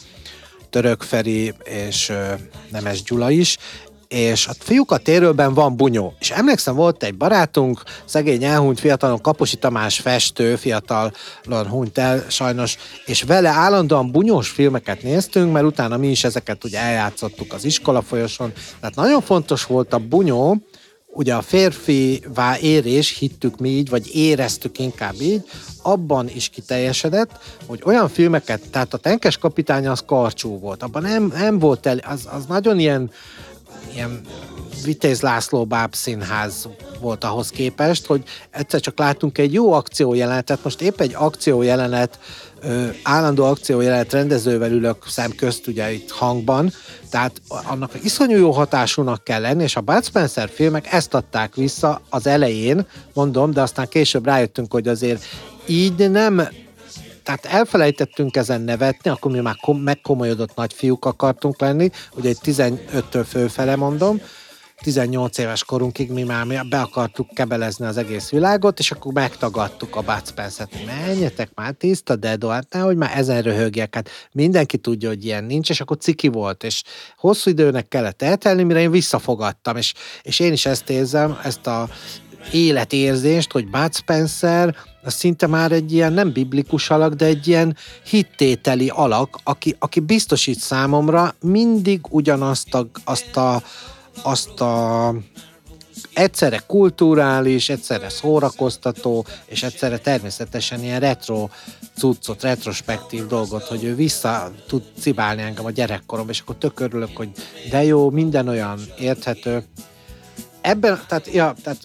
[0.71, 2.13] Török Feri és
[2.71, 3.57] Nemes Gyula is,
[4.09, 6.15] és a fiúk a térőben van bunyó.
[6.19, 12.77] És emlékszem, volt egy barátunk, szegény elhunyt fiatalon, Kaposi Tamás festő, fiatalon hunyt el sajnos,
[13.07, 18.03] és vele állandóan bunyós filmeket néztünk, mert utána mi is ezeket ugye eljátszottuk az iskola
[18.03, 18.53] folyoson.
[18.81, 20.57] Tehát nagyon fontos volt a bunyó,
[21.17, 25.43] ugye a férfivá érés, hittük mi így, vagy éreztük inkább így,
[25.83, 27.31] abban is kiteljesedett,
[27.67, 31.99] hogy olyan filmeket, tehát a tenkes kapitány az karcsú volt, abban nem, nem volt el,
[31.99, 33.11] az, az nagyon ilyen
[33.97, 34.21] ilyen
[34.85, 36.69] Vitéz László báb színház
[37.01, 42.19] volt ahhoz képest, hogy egyszer csak látunk egy jó akciójelenetet, most épp egy akciójelenet,
[43.03, 46.73] állandó akciójelenet rendezővel ülök szemközt ugye itt hangban,
[47.11, 52.01] tehát annak iszonyú jó hatásúnak kell lenni, és a Bud Spencer filmek ezt adták vissza
[52.11, 55.25] az elején, mondom, de aztán később rájöttünk, hogy azért
[55.67, 56.49] így nem
[57.27, 62.39] tehát elfelejtettünk ezen nevetni, akkor mi már kom- megkomolyodott nagy fiúk akartunk lenni, ugye egy
[62.43, 64.21] 15-től főfele mondom,
[64.83, 70.01] 18 éves korunkig mi már be akartuk kebelezni az egész világot, és akkor megtagadtuk a
[70.01, 70.87] Bud Spencer-t.
[70.87, 75.71] Menjetek már tiszta Dedo, hát hogy már ezen röhögjek, hát mindenki tudja, hogy ilyen nincs,
[75.71, 76.83] és akkor ciki volt, és
[77.17, 81.89] hosszú időnek kellett eltelni, mire én visszafogadtam, és, és én is ezt érzem, ezt a
[82.53, 87.77] életérzést, hogy Bud Spencer az szinte már egy ilyen nem biblikus alak, de egy ilyen
[88.05, 93.63] hittételi alak, aki, aki biztosít számomra mindig ugyanazt a, azt a,
[94.23, 95.15] azt a
[96.15, 101.49] egyszerre kulturális, egyszerre szórakoztató, és egyszerre természetesen ilyen retro
[101.99, 107.17] cuccot, retrospektív dolgot, hogy ő vissza tud cibálni engem a gyerekkorom, és akkor tök örülök,
[107.17, 107.29] hogy
[107.71, 109.65] de jó, minden olyan érthető.
[110.61, 111.79] Ebben, tehát, ja, tehát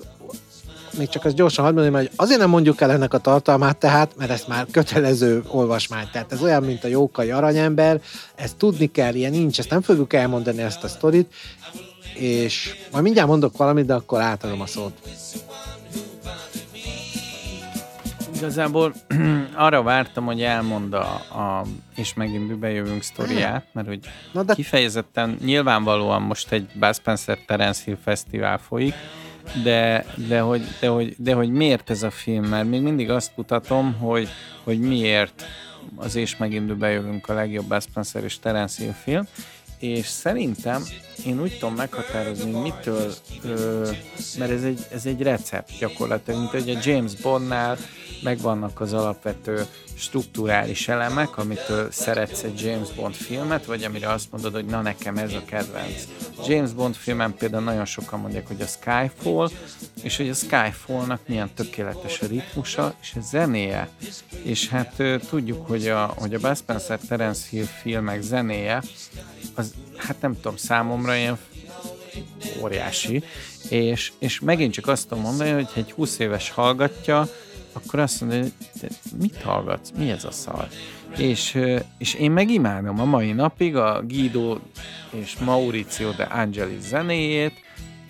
[0.98, 4.16] még csak ezt gyorsan hadd mondjam, hogy azért nem mondjuk el ennek a tartalmát tehát,
[4.18, 6.08] mert ez már kötelező olvasmány.
[6.12, 8.02] Tehát ez olyan, mint a jókai aranyember,
[8.36, 11.34] ezt tudni kell, ilyen nincs, ezt nem fogjuk elmondani ezt a sztorit,
[12.16, 14.94] és majd mindjárt mondok valamit, de akkor átadom a szót.
[18.36, 18.94] Igazából
[19.56, 21.66] arra vártam, hogy elmond a, a
[21.96, 24.00] és megint bejövünk sztoriát, mert hogy
[24.32, 24.54] Na de...
[24.54, 28.94] kifejezetten nyilvánvalóan most egy Buzz Spencer Terence Hill Fesztivál folyik,
[29.64, 33.34] de, de, hogy, de, hogy, de hogy miért ez a film, mert még mindig azt
[33.36, 34.30] kutatom, hogy,
[34.64, 35.46] hogy miért
[35.96, 39.28] az és megint bejövünk a legjobb Bud Spencer és Terence Hill film,
[39.80, 40.84] és szerintem
[41.26, 43.90] én úgy tudom meghatározni, mitől, ö,
[44.38, 47.78] mert ez egy, ez egy recept gyakorlatilag, mint hogy a James Bondnál
[48.24, 49.66] megvannak az alapvető
[50.02, 55.18] strukturális elemek, amitől szeretsz egy James Bond filmet, vagy amire azt mondod, hogy na nekem
[55.18, 56.08] ez a kedvenc.
[56.48, 59.50] James Bond filmen például nagyon sokan mondják, hogy a Skyfall,
[60.04, 63.90] és hogy a Skyfallnak milyen tökéletes a ritmusa, és a zenéje.
[64.44, 68.84] És hát tudjuk, hogy a, hogy a Bud Spencer Terence Hill filmek zenéje,
[69.54, 71.38] az hát nem tudom, számomra ilyen
[72.62, 73.24] óriási,
[73.70, 77.28] és, és megint csak azt tudom mondani, hogy egy 20 éves hallgatja,
[77.74, 79.92] akkor azt mondja, hogy te mit hallgatsz?
[79.98, 80.68] Mi ez a szar?
[81.18, 81.58] És,
[81.98, 84.58] és én meg imádom a mai napig a Guido
[85.10, 87.54] és Mauricio de Angelis zenéjét,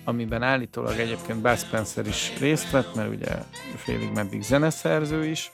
[0.04, 3.28] amiben állítólag egyébként Bud Spencer is részt vett, mert ugye
[3.76, 5.50] félig meddig zeneszerző is,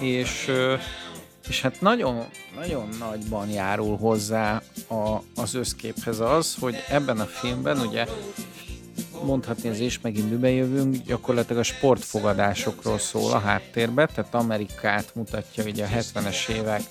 [0.00, 0.50] és,
[1.48, 2.24] és hát nagyon,
[2.56, 8.06] nagyon nagyban járul hozzá a, az összképhez az, hogy ebben a filmben ugye
[9.28, 15.84] mondhatni az és megint jövünk, gyakorlatilag a sportfogadásokról szól a háttérbe, tehát Amerikát mutatja ugye
[15.84, 16.82] a 70-es évek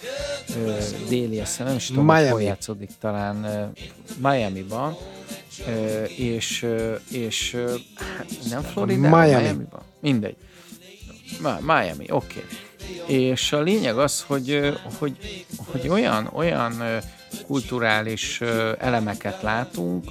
[0.55, 0.77] ö,
[1.09, 2.29] déli esze, nem is tudom, Miami.
[2.29, 3.63] hol játszódik talán ö,
[4.17, 4.97] Miami-ban,
[5.67, 9.41] ö, és, ö, és ö, hát nem Florida, Miami.
[9.41, 10.35] Miami-ban, mindegy.
[11.61, 12.43] Miami, oké.
[13.05, 13.25] Okay.
[13.31, 16.81] És a lényeg az, hogy, hogy, hogy olyan, olyan
[17.47, 18.41] kulturális
[18.79, 20.05] elemeket látunk,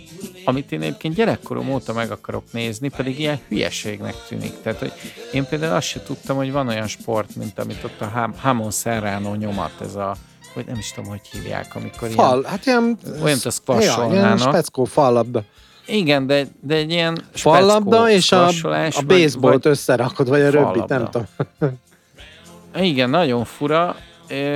[0.44, 4.52] amit én egyébként gyerekkorom óta meg akarok nézni, pedig ilyen hülyeségnek tűnik.
[4.62, 4.92] Tehát, hogy
[5.32, 9.34] én például azt se tudtam, hogy van olyan sport, mint amit ott a Hamon Serrano
[9.34, 10.16] nyomat, ez a
[10.56, 14.38] hogy nem is tudom, hogy hívják, amikor Fal, ilyen, hát ilyen, olyan, mint a squasholnának.
[14.38, 15.42] Ilyen speckó fallabda.
[15.86, 21.08] Igen, de, de egy ilyen fallabda és a, a baseballt összerakod, vagy a röbbit, nem
[21.10, 21.26] tudom.
[22.90, 23.96] Igen, nagyon fura,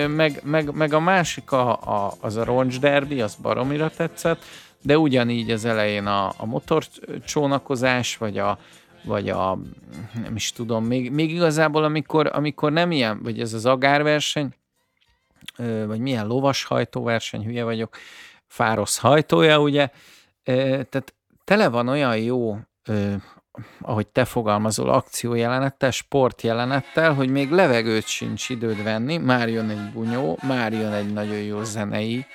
[0.09, 4.43] meg, meg, meg a másik a, a, az a roncs derby, az baromira tetszett,
[4.83, 8.59] de ugyanígy az elején a, a motorcsónakozás, vagy a,
[9.05, 9.59] vagy a,
[10.23, 14.55] nem is tudom, még, még igazából amikor, amikor nem ilyen, vagy ez az agárverseny,
[15.87, 17.97] vagy milyen lovashajtóverseny, hülye vagyok,
[18.47, 19.89] fárosz hajtója, ugye,
[20.45, 21.15] tehát
[21.45, 22.59] tele van olyan jó
[23.81, 30.39] ahogy te fogalmazol, akciójelenettel, sportjelenettel, hogy még levegőt sincs időd venni, már jön egy bunyó,
[30.43, 32.27] már jön egy nagyon jó zenei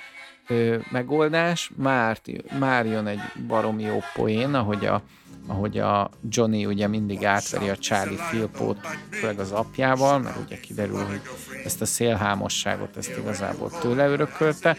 [0.48, 2.20] ö, megoldás, már,
[2.58, 5.02] már jön egy baromi jó poén, ahogy a,
[5.46, 8.78] ahogy a Johnny ugye mindig átveri a Charlie Philpot,
[9.10, 11.20] főleg az apjával, mert ugye kiderül, hogy
[11.64, 14.76] ezt a szélhámosságot, ezt igazából tőle örökölte,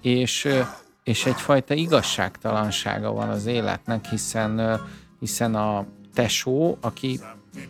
[0.00, 0.48] és,
[1.04, 4.80] és egyfajta igazságtalansága van az életnek, hiszen
[5.24, 7.20] hiszen a tesó, aki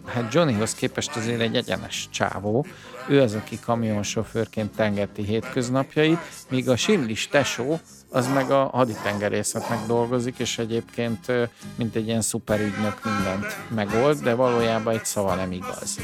[0.04, 2.66] hát Johnnyhoz képest azért egy egyenes csávó,
[3.08, 7.80] ő az, aki kamionsofőrként tengeti hétköznapjait, míg a Sillis tesó
[8.10, 11.32] az meg a haditengerészetnek dolgozik, és egyébként
[11.74, 15.98] mint egy ilyen szuperügynök mindent megold, de valójában egy szava nem igaz.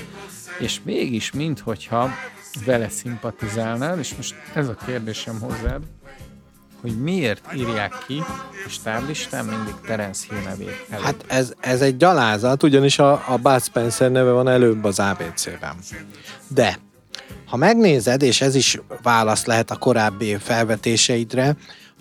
[0.59, 2.11] És mégis, minthogyha
[2.65, 5.83] vele szimpatizálnál, és most ez a kérdésem hozzád,
[6.81, 8.23] hogy miért írják ki
[8.67, 11.05] a stáblistán mindig Terence Hill nevét előbb.
[11.05, 15.77] Hát ez, ez egy gyalázat, ugyanis a, a Bud Spencer neve van előbb az ABC-ben.
[16.49, 16.79] De
[17.47, 21.57] ha megnézed, és ez is válasz lehet a korábbi felvetéseidre,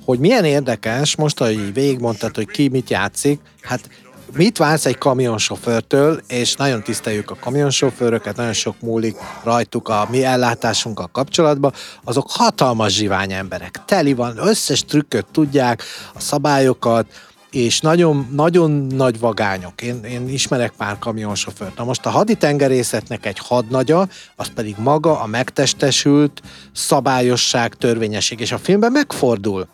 [0.05, 3.89] hogy milyen érdekes, most, hogy végigmondtad, hogy ki mit játszik, hát
[4.34, 10.23] mit vársz egy kamionsofőrtől, és nagyon tiszteljük a kamionsofőröket, nagyon sok múlik rajtuk a mi
[10.23, 11.73] ellátásunkkal kapcsolatban,
[12.03, 13.82] azok hatalmas zsivány emberek.
[13.86, 17.05] Teli van, összes trükköt tudják, a szabályokat,
[17.51, 19.82] és nagyon, nagyon nagy vagányok.
[19.82, 21.77] Én, én ismerek pár kamionsofőrt.
[21.77, 26.41] Na most a haditengerészetnek egy hadnagya, az pedig maga a megtestesült
[26.73, 29.67] szabályosság, törvényesség, és a filmben megfordul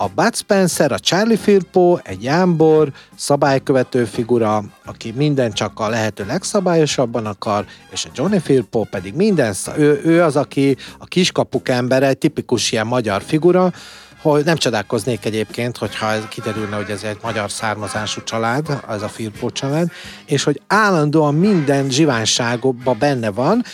[0.00, 6.24] a Bud Spencer, a Charlie Firpo, egy jámbor, szabálykövető figura, aki minden csak a lehető
[6.26, 12.06] legszabályosabban akar, és a Johnny Firpo pedig minden, ő, ő az, aki a kiskapuk embere,
[12.06, 13.72] egy tipikus ilyen magyar figura,
[14.20, 19.08] hogy nem csodálkoznék egyébként, hogyha ez kiderülne, hogy ez egy magyar származású család, az a
[19.08, 19.90] Firpo család,
[20.26, 23.64] és hogy állandóan minden zsiványságokban benne van,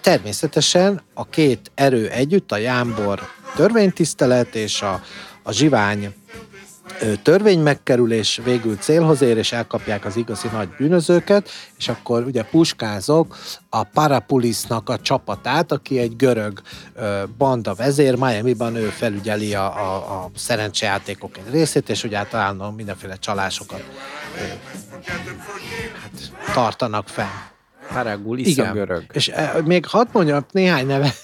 [0.00, 3.20] természetesen a két erő együtt, a jámbor
[3.54, 5.00] törvénytisztelet és a,
[5.46, 6.14] a zsivány
[7.22, 13.36] törvény megkerülés végül célhoz ér, és elkapják az igazi nagy bűnözőket, és akkor ugye puskázok
[13.68, 16.60] a Parapulisnak a csapatát, aki egy görög
[17.38, 23.16] banda vezér, Miami-ban ő felügyeli a, a, a szerencsejátékok egy részét, és ugye általában mindenféle
[23.16, 23.84] csalásokat
[26.02, 27.26] hát, tartanak fenn.
[27.92, 28.68] Paragulis Igen.
[28.68, 29.04] a görög.
[29.12, 29.32] És
[29.64, 31.14] még hadd mondjam néhány neve,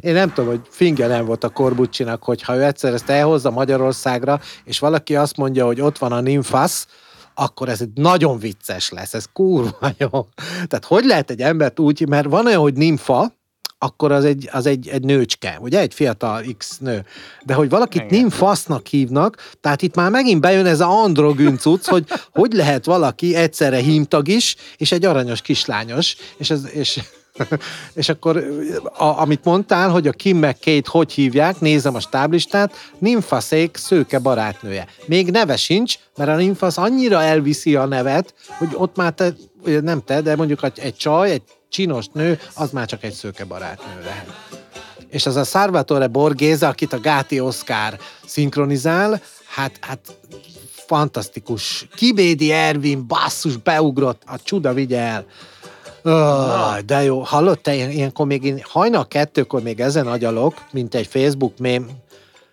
[0.00, 3.50] én nem tudom, hogy finge nem volt a Korbucsinak, hogy ha ő egyszer ezt elhozza
[3.50, 6.86] Magyarországra, és valaki azt mondja, hogy ott van a Nymphas,
[7.34, 10.26] akkor ez egy nagyon vicces lesz, ez kurva jó.
[10.66, 13.32] Tehát hogy lehet egy embert úgy, mert van olyan, hogy nimfa,
[13.82, 15.80] akkor az egy, az egy, egy nőcske, ugye?
[15.80, 17.04] Egy fiatal X nő.
[17.44, 18.18] De hogy valakit Igen.
[18.18, 23.34] nimfasznak hívnak, tehát itt már megint bejön ez a androgyn cucc, hogy hogy lehet valaki
[23.34, 27.00] egyszerre hímtag is, és egy aranyos kislányos, és, ez, és
[27.94, 28.44] és akkor,
[28.82, 34.18] a, amit mondtál, hogy a Kim meg Kate hogy hívják, nézem a stáblistát, Nymphaszék szőke
[34.18, 34.86] barátnője.
[35.06, 40.02] Még neve sincs, mert a Nymfasz annyira elviszi a nevet, hogy ott már te, nem
[40.04, 44.26] te, de mondjuk egy csaj, egy csinos nő, az már csak egy szőke barátnő lehet.
[45.08, 50.18] És az a Salvatore Borghese, akit a Gáti Oscar szinkronizál, hát, hát
[50.86, 51.86] fantasztikus.
[51.94, 55.26] Kibédi Ervin, basszus, beugrott, a csuda vigye el.
[56.04, 61.06] Oh, de jó, hallott te, ilyenkor még én hajnal kettőkor még ezen agyalok, mint egy
[61.06, 61.86] Facebook mém,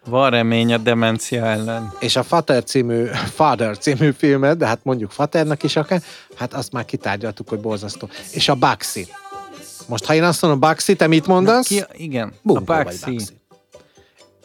[0.05, 1.93] Van remény a demencia ellen.
[1.99, 3.03] és a Father című,
[3.39, 6.01] Father című filmet, de hát mondjuk Faternak is akár,
[6.35, 8.09] hát azt már kitárgyaltuk, hogy borzasztó.
[8.31, 9.07] És a Baxi.
[9.87, 11.67] Most, ha én azt mondom, Baxi, te mit mondasz?
[11.67, 13.11] Ki, igen, Bunkó a Baxi.
[13.11, 13.38] Baxi.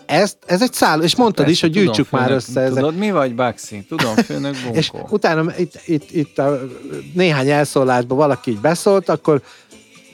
[0.07, 2.49] Ezt, ez egy száll, és mondtad is, hogy Persze, gyűjtsük tudom, már főnök.
[2.49, 2.75] össze ezek.
[2.83, 3.85] Tudod, mi vagy Baxi?
[3.89, 5.09] Tudom, főnök És bunkó.
[5.11, 6.61] utána itt, itt, itt a
[7.15, 9.43] néhány elszólásban valaki így beszólt, akkor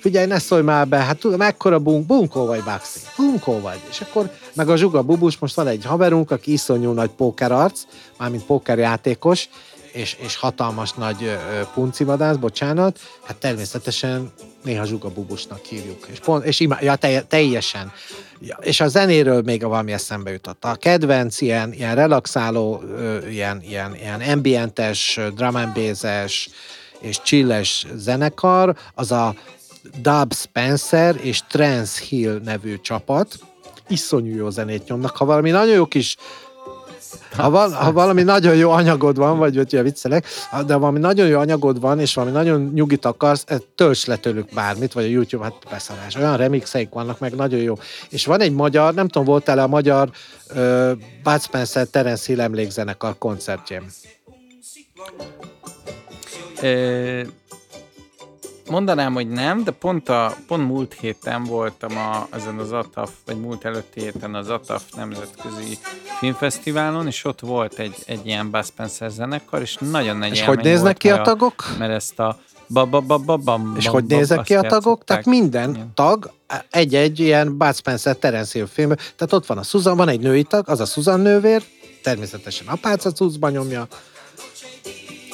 [0.01, 3.81] figyelj, ne szólj már be, hát tudom, mekkora bunk, bunkó vagy, Baxi, bunkó vagy.
[3.91, 7.81] És akkor meg a Zsuga Bubus, most van egy haverunk, aki iszonyú nagy pókerarc,
[8.19, 9.49] mármint pókerjátékos,
[9.93, 11.35] és, és hatalmas nagy ö,
[11.75, 14.31] puncivadász, bocsánat, hát természetesen
[14.63, 16.07] néha Zsuga Bubusnak hívjuk.
[16.13, 17.93] És, pont, és ima, ja, telje, teljesen.
[18.41, 20.65] Ja, és a zenéről még valami eszembe jutott.
[20.65, 22.83] A kedvenc ilyen, ilyen relaxáló,
[23.29, 26.49] ilyen, ilyen, ilyen ambientes, drum and bass-es
[27.01, 29.35] és chilles zenekar, az a
[30.03, 33.39] Dub Spencer és Trance Hill nevű csapat.
[33.89, 35.17] Iszonyú jó zenét nyomnak.
[35.17, 36.17] Ha valami nagyon jó kis
[37.37, 40.27] ha, val, ha valami nagyon jó anyagod van, vagy hogy viccelek,
[40.67, 44.49] de valami nagyon jó anyagod van, és valami nagyon nyugit akarsz, eh, tölts le tőlük
[44.55, 46.15] bármit, vagy a YouTube, hát beszarás.
[46.15, 47.75] Olyan remixeik vannak, meg nagyon jó.
[48.09, 50.11] És van egy magyar, nem tudom, voltál-e a magyar
[50.55, 50.91] uh,
[51.23, 53.83] Bud Spencer Terence Hill emlékzenekar koncertjén?
[58.71, 63.41] Mondanám, hogy nem, de pont, a, pont múlt héten voltam a, ezen az ATAF, vagy
[63.41, 65.79] múlt előtti héten az ATAF nemzetközi
[66.19, 70.63] filmfesztiválon, és ott volt egy, egy ilyen Bud Spencer zenekar, és nagyon nagy És hogy
[70.63, 71.65] néznek ki a tagok?
[71.79, 75.05] Mert ezt a ba ba ba ba bam, És bam, hogy azt ki a tagok?
[75.05, 75.91] Tehát minden Igen.
[75.95, 76.31] tag
[76.71, 78.89] egy-egy ilyen Bud Spencer Terence Hill film.
[78.89, 81.63] Tehát ott van a Susan, van egy női tag, az a Susan nővér,
[82.03, 83.87] természetesen apáca cuccban nyomja,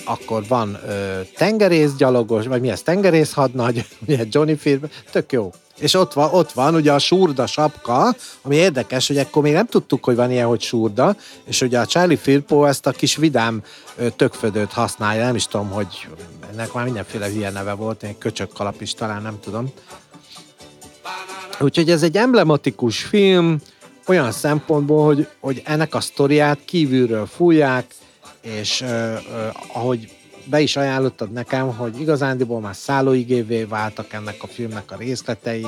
[0.07, 4.81] akkor van ö, tengerészgyalogos, vagy mi ez, tengerész hadnagy, ugye Johnny film,
[5.11, 5.53] tök jó.
[5.79, 9.67] És ott van, ott van ugye a surda sapka, ami érdekes, hogy akkor még nem
[9.67, 13.63] tudtuk, hogy van ilyen, hogy surda, és ugye a Charlie Firpo ezt a kis vidám
[14.17, 16.09] tökfödőt használja, nem is tudom, hogy
[16.53, 19.73] ennek már mindenféle hülye neve volt, egy köcsök kalap is talán, nem tudom.
[21.61, 23.59] Úgyhogy ez egy emblematikus film,
[24.07, 27.95] olyan szempontból, hogy, hogy ennek a sztoriát kívülről fújják,
[28.47, 30.11] és ö, ö, ahogy
[30.45, 35.67] be is ajánlottad nekem, hogy igazándiból már szállóigévé váltak ennek a filmnek a részletei.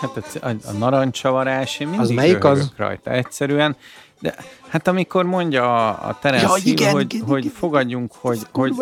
[0.00, 2.72] Hát a, a, narancsavarás, én mindig melyik az?
[2.76, 3.76] rajta egyszerűen.
[4.20, 4.34] De
[4.68, 7.56] hát amikor mondja a, a Terence Ja, Hill, igen, hogy, igen, hogy igen.
[7.56, 8.74] fogadjunk, hogy, hogy,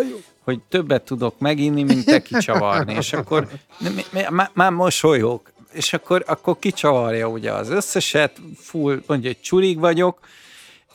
[0.45, 2.95] hogy többet tudok meginni, mint te kicsavarni.
[2.95, 5.41] És akkor mi- má- már mosolyog.
[5.73, 10.19] És akkor, akkor kicsavarja ugye az összeset, full, mondja, hogy csurig vagyok,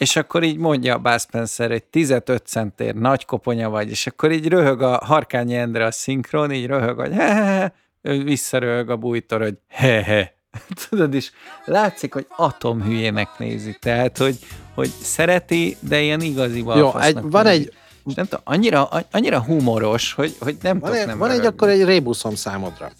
[0.01, 4.31] és akkor így mondja a Bud Spencer, hogy 15 centér nagy koponya vagy, és akkor
[4.31, 9.41] így röhög a Harkányi Endre a szinkron, így röhög, hogy he-he-he, ő visszaröhög a bújtor,
[9.41, 10.33] hogy he-he.
[10.89, 11.31] Tudod is,
[11.65, 14.37] látszik, hogy atomhülyének nézi, tehát, hogy,
[14.75, 17.55] hogy szereti, de ilyen igazi Jó, egy, van nézi.
[17.55, 17.73] egy,
[18.05, 21.45] És nem tudom, annyira, annyira humoros, hogy, hogy nem van tudok egy, nem van egy
[21.45, 22.91] akkor egy rébuszom számodra.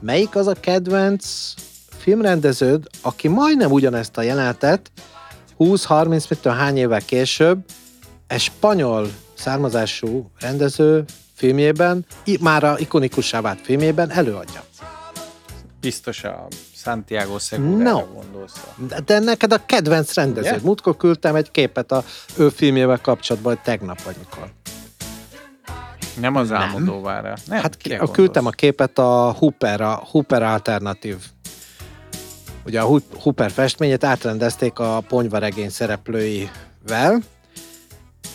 [0.00, 1.54] Melyik az a kedvenc
[1.98, 4.90] filmrendeződ, aki majdnem ugyanezt a jelenetet
[5.58, 7.58] 20-30, mit tudom, hány évvel később
[8.26, 11.04] egy spanyol származású rendező
[11.34, 12.06] filmjében,
[12.40, 14.64] már a ikonikussá vált filmjében előadja.
[15.80, 18.00] Biztos a Santiago Segura No.
[18.00, 18.66] gondolsz.
[18.88, 20.52] De, de neked a kedvenc rendeződ.
[20.52, 20.62] Ugye?
[20.64, 22.04] Múltkor küldtem egy képet a
[22.36, 24.52] ő filmjével kapcsolatban, hogy tegnap vagy mikor.
[26.20, 27.34] Nem az Álmodóvára.
[27.46, 31.16] Nem, Hát ki, küldtem a képet a Hooper, a Hooper Alternatív.
[32.66, 37.20] Ugye a Hooper festményét átrendezték a ponyvaregény szereplőivel,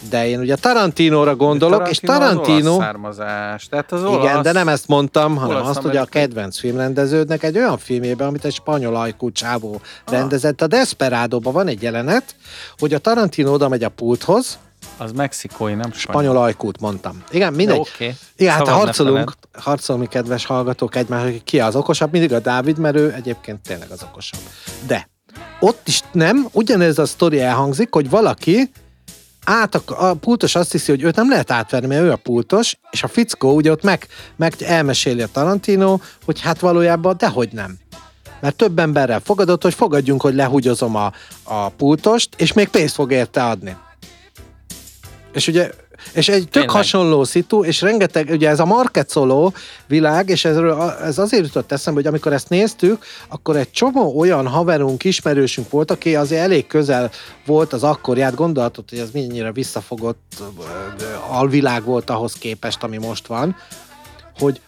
[0.09, 2.69] de én ugye Tarantinóra gondolok, és Az Tarantino...
[2.71, 3.65] olasz származás.
[3.67, 4.23] Tehát az olasz...
[4.23, 8.27] Igen, de nem ezt mondtam, hanem olasz azt, hogy a kedvenc filmrendeződnek egy olyan filmjében,
[8.27, 10.13] amit egy spanyol ajkú csávó Ah.
[10.13, 10.61] rendezett.
[10.61, 12.35] A Desperádóban van egy jelenet,
[12.79, 14.57] hogy a Tarantino oda megy a pulthoz,
[14.97, 16.21] Az mexikói, nem spanyol.
[16.21, 17.23] spanyol ajkút mondtam.
[17.31, 17.79] Igen, mindegy.
[17.79, 17.89] Oké.
[17.93, 18.15] Okay.
[18.35, 22.77] Igen, hát harcolunk, harcolunk, mi kedves hallgatók egymás, hogy ki az okosabb, mindig a Dávid,
[22.77, 24.39] mert ő egyébként tényleg az okosabb.
[24.87, 25.09] De
[25.59, 28.71] ott is nem, ugyanez a sztori elhangzik, hogy valaki
[29.45, 32.79] át a, a pultos azt hiszi, hogy őt nem lehet átverni, mert ő a pultos,
[32.91, 37.77] és a fickó ugye ott meg, meg elmeséli a Tarantino, hogy hát valójában dehogy nem.
[38.39, 41.11] Mert több emberrel fogadott, hogy fogadjunk, hogy lehúgyozom a,
[41.43, 43.77] a pultost, és még pénzt fog érte adni.
[45.33, 45.71] És ugye
[46.13, 46.69] És egy tök Tényleg.
[46.69, 49.53] hasonló szitu, és rengeteg, ugye ez a market szóló
[49.87, 50.57] világ, és ez,
[51.03, 55.91] ez azért jutott eszembe, hogy amikor ezt néztük, akkor egy csomó olyan haverunk, ismerősünk volt,
[55.91, 57.11] aki azért elég közel
[57.45, 60.43] volt az akkorját, gondolatot, hogy ez mennyire visszafogott
[61.29, 63.55] alvilág volt ahhoz képest, ami most van,
[64.39, 64.61] hogy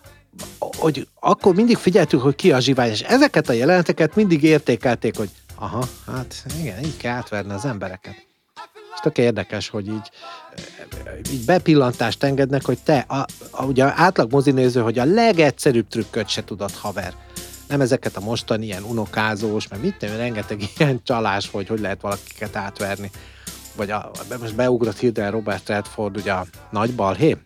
[0.78, 5.30] hogy akkor mindig figyeltük, hogy ki a zsivány, és ezeket a jeleneteket mindig értékelték, hogy
[5.56, 8.16] aha, hát igen, így kell átverni az embereket.
[8.94, 10.12] És tök érdekes, hogy így,
[11.32, 16.44] így bepillantást engednek, hogy te, a, a, ugye átlag mozinéző, hogy a legegyszerűbb trükköt se
[16.44, 17.14] tudod, haver.
[17.68, 22.02] Nem ezeket a mostani ilyen unokázós, mert mit tudom, rengeteg ilyen csalás, hogy hogy lehet
[22.02, 23.12] valakiket átverni.
[23.76, 27.38] Vagy a, most beugrott hirtelen Robert Redford, ugye a nagy balhé,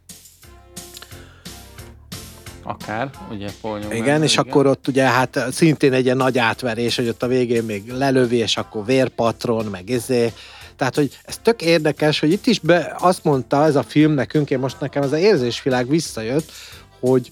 [2.69, 6.95] Akár, ugye Paul Newman, Igen, és akkor ott ugye hát szintén egy ilyen nagy átverés,
[6.95, 10.33] hogy ott a végén még lelövi, és akkor vérpatron, meg izé.
[10.78, 14.49] Tehát, hogy ez tök érdekes, hogy itt is be, azt mondta ez a film nekünk,
[14.49, 16.51] én most nekem ez az érzésvilág visszajött,
[16.99, 17.32] hogy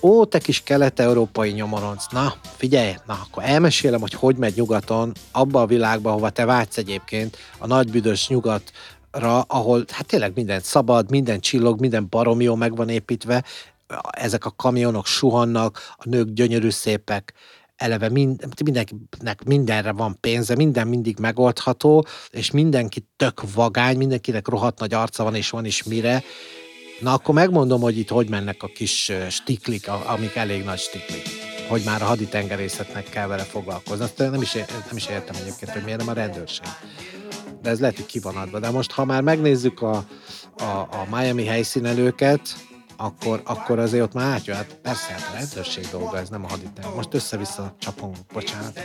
[0.00, 5.60] ó, te kis kelet-európai nyomoronc, na, figyelj, na, akkor elmesélem, hogy hogy megy nyugaton, abba
[5.60, 11.10] a világba, hova te vágysz egyébként, a nagy büdös nyugatra, ahol hát tényleg minden szabad,
[11.10, 13.44] minden csillog, minden baromi jó meg van építve,
[14.10, 17.32] ezek a kamionok suhannak, a nők gyönyörű szépek,
[17.76, 24.78] eleve mind, mindenkinek mindenre van pénze, minden mindig megoldható, és mindenki tök vagány, mindenkinek rohadt
[24.78, 26.22] nagy arca van, és van is mire.
[27.00, 31.82] Na akkor megmondom, hogy itt hogy mennek a kis stiklik, amik elég nagy stiklik hogy
[31.84, 34.04] már a haditengerészetnek kell vele foglalkozni.
[34.04, 36.66] Azt nem is, nem is értem egyébként, hogy miért nem a rendőrség.
[37.62, 38.58] De ez lehet, hogy ki van adva.
[38.58, 40.04] De most, ha már megnézzük a,
[40.56, 42.56] a, a Miami helyszínelőket,
[42.96, 44.56] akkor, akkor azért ott már átjön.
[44.56, 46.94] Hát persze, hát a rendőrség dolga, ez nem a haditengerészet.
[46.94, 48.80] Most össze-vissza csapunk, bocsánat.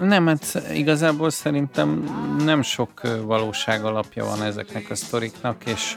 [0.00, 1.88] Nem, hát igazából szerintem
[2.44, 5.96] nem sok valóság alapja van ezeknek a sztoriknak, és,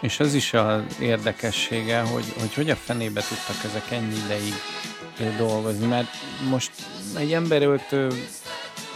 [0.00, 4.54] és az is az érdekessége, hogy, hogy hogy a fenébe tudtak ezek ennyi ideig
[5.36, 6.08] dolgozni, mert
[6.50, 6.70] most
[7.16, 8.08] egy emberöltő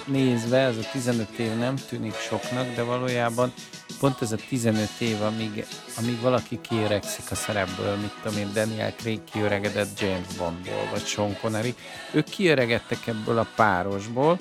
[0.04, 3.52] nézve ez a 15 év nem tűnik soknak, de valójában
[4.00, 5.66] pont ez a 15 év, amíg,
[5.98, 11.36] amíg valaki kiöregszik a szerepből, mit tudom én, Daniel Craig kiöregedett James Bondból, vagy Sean
[11.40, 11.74] Connery,
[12.12, 14.38] ők kiöregedtek ebből a párosból,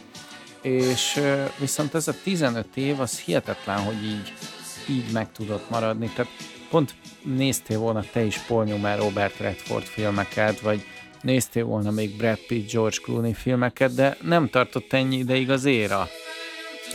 [0.62, 1.22] és
[1.58, 4.34] viszont ez a 15 év, az hihetetlen, hogy így,
[4.90, 6.12] így meg tudott maradni.
[6.16, 6.32] Tehát
[6.70, 10.86] pont néztél volna te is Paul Newman, Robert Redford filmeket, vagy
[11.22, 16.08] néztél volna még Brad Pitt, George Clooney filmeket, de nem tartott ennyi ideig az éra.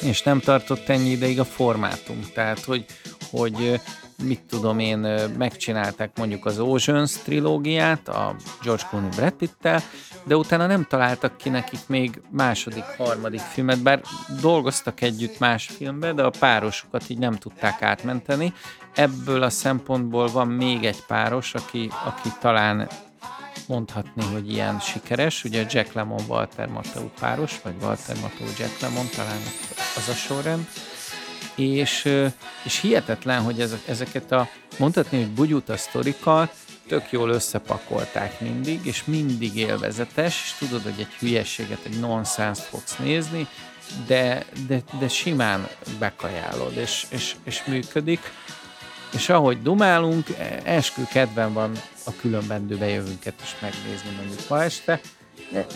[0.02, 2.20] És nem tartott ennyi ideig a formátum.
[2.34, 2.84] Tehát, hogy,
[3.30, 3.80] hogy
[4.22, 4.98] mit tudom én,
[5.38, 9.82] megcsinálták mondjuk az Oceans trilógiát, a George Clooney Brad Pitt-tel,
[10.24, 14.00] de utána nem találtak ki nekik még második, harmadik filmet, bár
[14.40, 18.52] dolgoztak együtt más filmbe, de a párosukat így nem tudták átmenteni.
[18.94, 22.88] Ebből a szempontból van még egy páros, aki, aki talán
[23.66, 25.44] mondhatni, hogy ilyen sikeres.
[25.44, 29.40] Ugye Jack Lemon Walter Matthau páros, vagy Walter Matthau Jack Lemon, talán
[29.96, 30.68] az a sorrend.
[31.54, 32.08] És,
[32.64, 34.48] és hihetetlen, hogy ezeket a,
[34.78, 36.54] mondhatni, hogy bugyuta sztorikat
[36.88, 42.96] tök jól összepakolták mindig, és mindig élvezetes, és tudod, hogy egy hülyességet, egy nonsense fogsz
[42.96, 43.48] nézni,
[44.06, 48.20] de, de, de simán bekajálod, és, és, és működik
[49.14, 51.72] és ahogy dumálunk, e, eskü kedven van
[52.06, 55.00] a különbendő bejövünket is megnézni mondjuk ma este.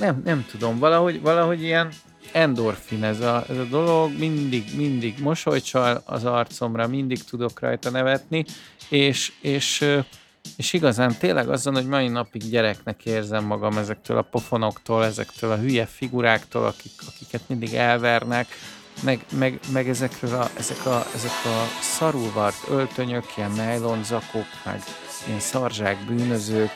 [0.00, 1.92] Nem, nem tudom, valahogy, valahogy ilyen
[2.32, 8.44] endorfin ez a, ez a dolog, mindig, mindig mosolycsal az arcomra, mindig tudok rajta nevetni,
[8.88, 9.84] és, és,
[10.56, 15.56] és igazán tényleg azon, hogy mai napig gyereknek érzem magam ezektől a pofonoktól, ezektől a
[15.58, 18.46] hülye figuráktól, akik, akiket mindig elvernek,
[19.02, 24.82] meg, meg, meg ezekről a, ezek, a, ezek a szarulvart öltönyök, ilyen nylon zakok, meg
[25.26, 26.70] ilyen szarzsák bűnözők,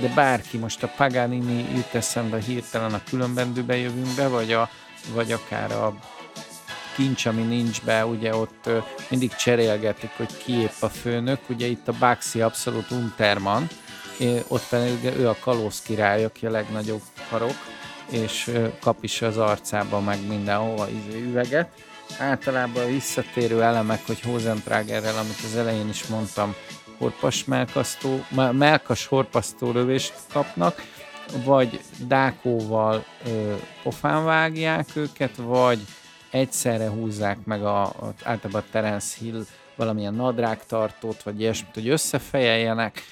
[0.00, 4.70] de bárki, most a Paganini jut eszembe hirtelen a különbendőbe jövünk be, vagy, a,
[5.14, 5.94] vagy akár a
[6.94, 8.68] kincs, ami nincs be, ugye ott
[9.08, 13.68] mindig cserélgetik, hogy ki épp a főnök, ugye itt a Baxi abszolút Unterman,
[14.48, 17.56] ott pedig ő a kalóz király, aki a legnagyobb farok,
[18.10, 18.50] és
[18.80, 21.68] kap is az arcába meg mindenhova izé üveget.
[22.18, 26.54] Általában visszatérő elemek, hogy Hosentrágerrel, amit az elején is mondtam,
[26.98, 30.82] horpas melkasztó, melkas horpasztó lövést kapnak,
[31.44, 35.80] vagy dákóval ö, pofán vágják őket, vagy
[36.30, 39.44] egyszerre húzzák meg a, a általában a Terence Hill
[39.76, 43.02] valamilyen nadrágtartót, vagy ilyesmit, hogy összefejeljenek,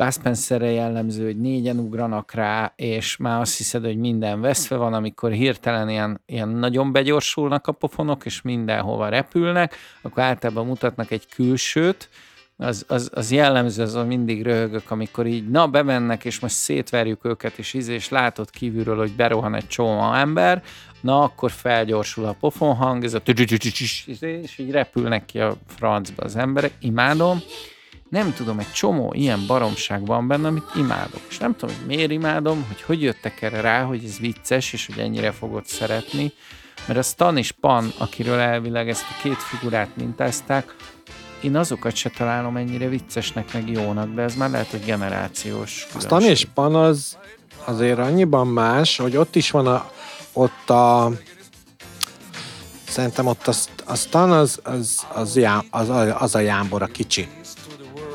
[0.00, 5.30] Bud jellemző, hogy négyen ugranak rá, és már azt hiszed, hogy minden veszve van, amikor
[5.30, 12.08] hirtelen ilyen, ilyen nagyon begyorsulnak a pofonok, és mindenhova repülnek, akkor általában mutatnak egy külsőt,
[12.56, 17.24] az, az, az jellemző, az a mindig röhögök, amikor így, na, bemennek, és most szétverjük
[17.24, 20.62] őket, és íz, és látod kívülről, hogy berohan egy csomó ember,
[21.00, 23.22] na, akkor felgyorsul a pofonhang, ez a
[24.20, 27.40] és így repülnek ki a francba az emberek, imádom,
[28.10, 31.20] nem tudom, egy csomó ilyen baromság van benne, amit imádok.
[31.28, 34.86] És nem tudom, hogy miért imádom, hogy hogy jöttek erre rá, hogy ez vicces, és
[34.86, 36.32] hogy ennyire fogod szeretni.
[36.86, 40.74] Mert a Stan és Pan, akiről elvileg ezt a két figurát mintázták,
[41.40, 46.00] én azokat se találom ennyire viccesnek, meg jónak, de ez már lehet, hogy generációs A
[46.00, 47.18] Stan és Pan az
[47.64, 49.90] azért annyiban más, hogy ott is van a,
[50.32, 51.10] ott a
[52.88, 53.52] szerintem ott a,
[53.84, 55.38] a Stan az, az, az,
[55.70, 57.28] az, az, az a jámbor a kicsi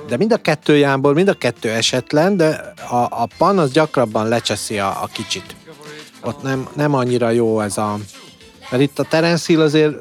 [0.08, 4.28] de mind a kettő jámbor, mind a kettő esetlen, de a, a pan az gyakrabban
[4.28, 5.56] lecseszi a, a kicsit.
[6.22, 7.98] Ott nem, nem annyira jó ez a...
[8.70, 9.96] Mert itt a Terence Hill azért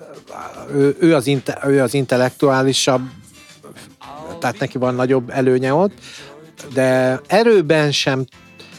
[0.72, 3.02] ő, ő, az, inte, ő az intellektuálisabb,
[4.38, 5.92] tehát neki van nagyobb előnye ott,
[6.72, 8.24] de erőben sem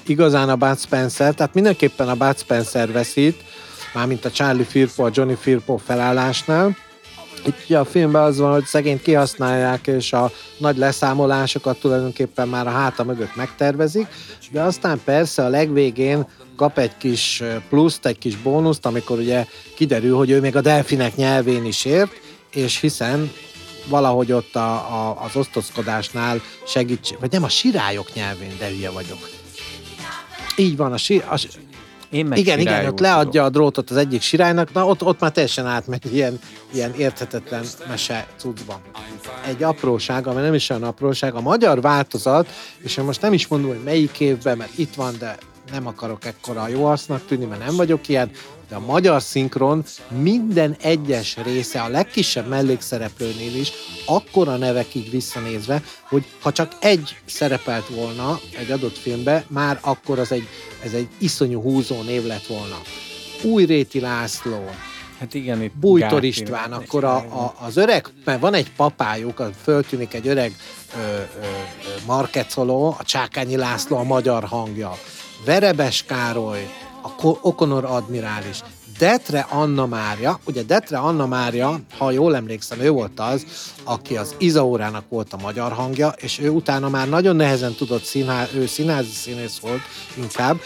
[0.06, 3.44] igazán a Bud Spencer, tehát mindenképpen a Bud Spencer veszít,
[3.94, 6.76] mármint a Charlie Firpo, a Johnny Firpo felállásnál,
[7.48, 12.72] itt a filmben az van, hogy szegényt kihasználják, és a nagy leszámolásokat tulajdonképpen már a
[12.72, 14.08] háta mögött megtervezik,
[14.52, 20.18] de aztán persze a legvégén kap egy kis pluszt, egy kis bónuszt, amikor ugye kiderül,
[20.18, 22.12] hogy ő még a delfinek nyelvén is ért,
[22.52, 23.32] és hiszen
[23.88, 29.30] valahogy ott a, a, az osztozkodásnál segíts, vagy nem a sirályok nyelvén, de hülye vagyok.
[30.58, 31.40] Így van, a, si, a,
[32.16, 35.32] én meg igen, igen, ott leadja a drótot az egyik sirálynak, na ott, ott már
[35.32, 36.40] teljesen átmegy ilyen,
[36.74, 38.78] ilyen érthetetlen mese cuccban.
[39.48, 42.48] Egy apróság, ami nem is olyan apróság, a magyar változat,
[42.78, 45.38] és én most nem is mondom, hogy melyik évben, mert itt van, de
[45.72, 48.32] nem akarok ekkora jó arcnak tűnni, mert nem vagyok ilyen,
[48.70, 49.84] de a magyar szinkron
[50.22, 53.72] minden egyes része, a legkisebb mellékszereplőnél is,
[54.06, 60.32] akkora nevekig visszanézve, hogy ha csak egy szerepelt volna egy adott filmbe, már akkor az
[60.32, 60.48] egy,
[60.84, 62.82] ez egy iszonyú húzó név lett volna.
[63.44, 64.70] Új Réti László,
[65.20, 70.14] Hát igen, itt Bújtor István, akkor a, a, az öreg, mert van egy papájuk, föltűnik
[70.14, 70.56] egy öreg
[70.96, 71.46] ö, ö,
[72.06, 74.98] markecoló, a Csákányi László a magyar hangja.
[75.46, 76.70] Verebes Károly,
[77.06, 78.60] a Okonor admirális,
[78.98, 83.46] Detre Anna Mária, ugye Detre Anna Mária, ha jól emlékszem, ő volt az,
[83.84, 88.50] aki az Izaórának volt a magyar hangja, és ő utána már nagyon nehezen tudott színház,
[88.54, 89.82] ő színházi színész volt
[90.18, 90.60] inkább,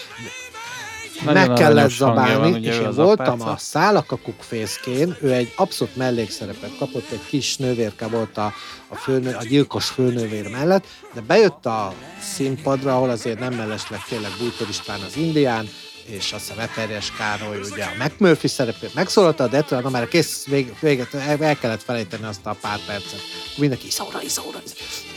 [1.26, 6.78] nagyon meg kellett zabálni, van, és én voltam a Szálakakuk fészkén, ő egy abszolút mellékszerepet
[6.78, 8.54] kapott, egy kis nővérke volt a,
[8.88, 14.32] a, főnő, a gyilkos főnővér mellett, de bejött a színpadra, ahol azért nem mellesleg tényleg
[14.40, 15.70] Bújtor István az indián,
[16.10, 20.46] és azt hiszem Eperjes Károly, ugye a McMurphy szerepét megszólalta, de ettől már kész
[20.80, 23.20] véget, el kellett felejteni azt a pár percet.
[23.58, 24.60] Mindenki Izaura, Izaura,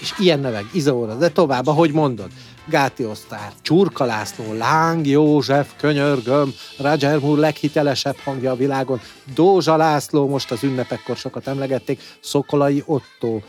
[0.00, 2.30] és ilyen nevek, Izaura, de tovább, ahogy mondod.
[2.66, 9.00] Gáti Osztár, Csurka László, Láng József, Könyörgöm, Roger Moore leghitelesebb hangja a világon,
[9.34, 13.40] Dózsa László, most az ünnepekkor sokat emlegették, Szokolai Otto,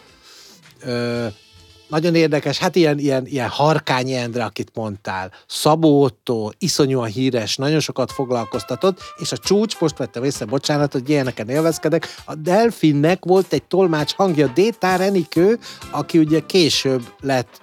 [1.93, 7.79] nagyon érdekes, hát ilyen, ilyen, ilyen Harkány Endre, akit mondtál, Szabó Otto, iszonyúan híres, nagyon
[7.79, 13.53] sokat foglalkoztatott, és a csúcs, most vettem észre, bocsánat, hogy ilyeneken élvezkedek, a Delfinnek volt
[13.53, 15.59] egy tolmács hangja, Détár Enikő,
[15.91, 17.59] aki ugye később lett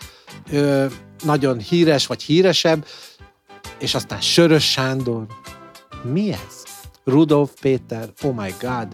[0.52, 0.86] ö,
[1.22, 2.86] nagyon híres, vagy híresebb,
[3.78, 5.26] és aztán Sörös Sándor.
[6.02, 6.62] Mi ez?
[7.04, 8.88] Rudolf Péter, oh my god.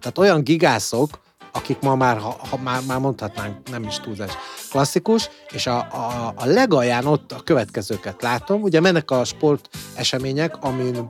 [0.00, 1.21] Tehát olyan gigászok,
[1.52, 4.32] akik ma már, ha, ha már, már mondhatnánk, nem is túlzás,
[4.70, 8.62] klasszikus, és a, a, a legalján ott a következőket látom.
[8.62, 11.08] Ugye mennek a sport események, amin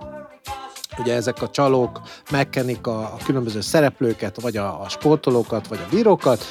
[0.99, 5.95] ugye ezek a csalók megkenik a, a különböző szereplőket, vagy a, a sportolókat, vagy a
[5.95, 6.45] bírókat,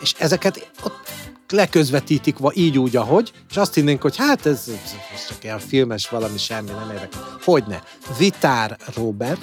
[0.00, 1.12] és ezeket ott
[1.48, 4.70] leközvetítik így úgy, ahogy, és azt hinnénk, hogy hát ez,
[5.14, 7.38] ez csak ilyen filmes valami, semmi nem érdekel.
[7.44, 7.82] Hogyne.
[8.18, 9.42] Vitár Robert,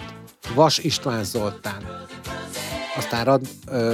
[0.56, 2.08] Vas István Zoltán,
[2.96, 3.48] aztán Rad,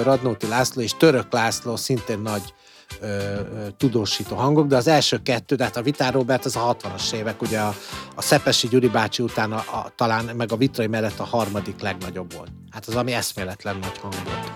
[0.03, 2.53] Radnóti László és Török László szintén nagy
[3.01, 3.35] ö,
[3.77, 7.59] tudósító hangok, de az első kettő, tehát a Vitár Robert az a 60-as évek, ugye
[7.59, 7.75] a,
[8.15, 12.33] a Szepesi Gyuri bácsi után a, a, talán meg a Vitrai mellett a harmadik legnagyobb
[12.33, 12.51] volt.
[12.71, 14.51] Hát az, ami eszméletlen nagy hang volt.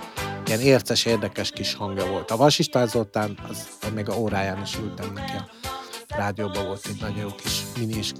[0.46, 2.32] Ilyen érces, érdekes kis hangja volt.
[2.32, 5.50] A Vas István Zoltán, az még a óráján is ültem neki a
[6.18, 8.12] rádióban volt egy nagyon jó kis minis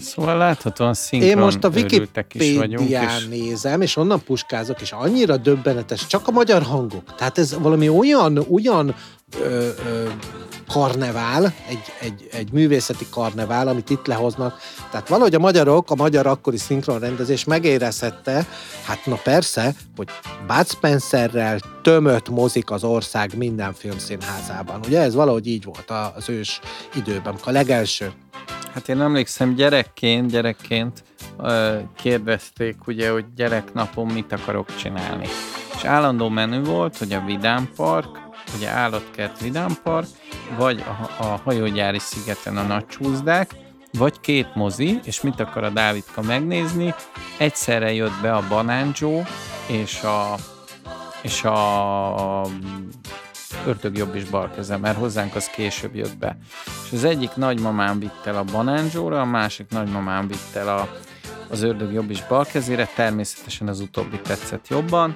[0.00, 3.26] Szóval láthatóan szinkron Én most a Wikipédián és...
[3.26, 7.14] nézem, és onnan puskázok, és annyira döbbenetes, csak a magyar hangok.
[7.14, 8.94] Tehát ez valami olyan, olyan
[9.40, 10.08] ö, ö,
[10.74, 14.60] karnevál, egy, egy, egy művészeti karnevál, amit itt lehoznak.
[14.90, 18.46] Tehát valahogy a magyarok, a magyar akkori szinkronrendezés megérezhette,
[18.84, 20.08] hát na persze, hogy
[20.46, 24.80] Bud Spencerrel tömött mozik az ország minden filmszínházában.
[24.86, 26.60] Ugye ez valahogy így volt az ős
[26.94, 28.12] időben, a legelső.
[28.72, 31.04] Hát én emlékszem gyerekként, gyerekként
[31.96, 35.26] kérdezték ugye, hogy gyereknapon mit akarok csinálni.
[35.76, 38.23] És állandó menü volt, hogy a Vidám Park,
[38.56, 40.06] ugye Állatkert Vidám Park,
[40.56, 43.50] vagy a, a hajógyári szigeten a nagy csúszdák,
[43.98, 46.94] vagy két mozi, és mit akar a Dávidka megnézni,
[47.38, 49.26] egyszerre jött be a Banán Joe
[49.66, 50.34] és a,
[51.22, 52.46] és a
[53.66, 56.36] ördög jobb és bal kezem, mert hozzánk az később jött be.
[56.84, 60.88] És az egyik nagymamám vitt el a banánzsóra, a másik nagymamám vitt el a,
[61.50, 65.14] az ördög jobb és bal kezére, természetesen az utóbbi tetszett jobban,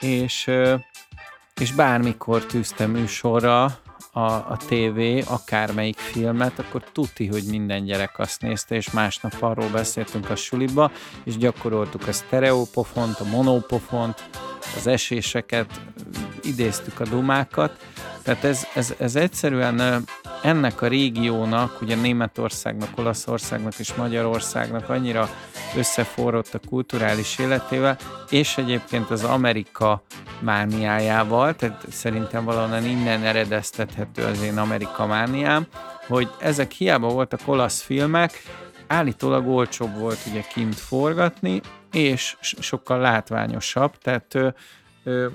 [0.00, 0.50] és,
[1.60, 3.64] és bármikor tűztem műsorra
[4.12, 9.68] a, a tévé akármelyik filmet, akkor tuti, hogy minden gyerek azt nézte, és másnap arról
[9.68, 10.90] beszéltünk a suliba,
[11.24, 14.28] és gyakoroltuk a sztereopofont, a monopofont,
[14.76, 15.80] az eséseket,
[16.42, 17.86] idéztük a dumákat,
[18.26, 20.04] tehát ez, ez, ez egyszerűen
[20.42, 25.28] ennek a régiónak, ugye Németországnak, Olaszországnak és Magyarországnak annyira
[25.76, 27.96] összeforrott a kulturális életével,
[28.30, 30.02] és egyébként az Amerika
[30.38, 35.66] mániájával, tehát szerintem valahonnan innen eredeztethető az én Amerika mániám,
[36.06, 38.42] hogy ezek hiába voltak olasz filmek,
[38.86, 41.60] állítólag olcsóbb volt ugye kint forgatni,
[41.92, 44.54] és sokkal látványosabb, tehát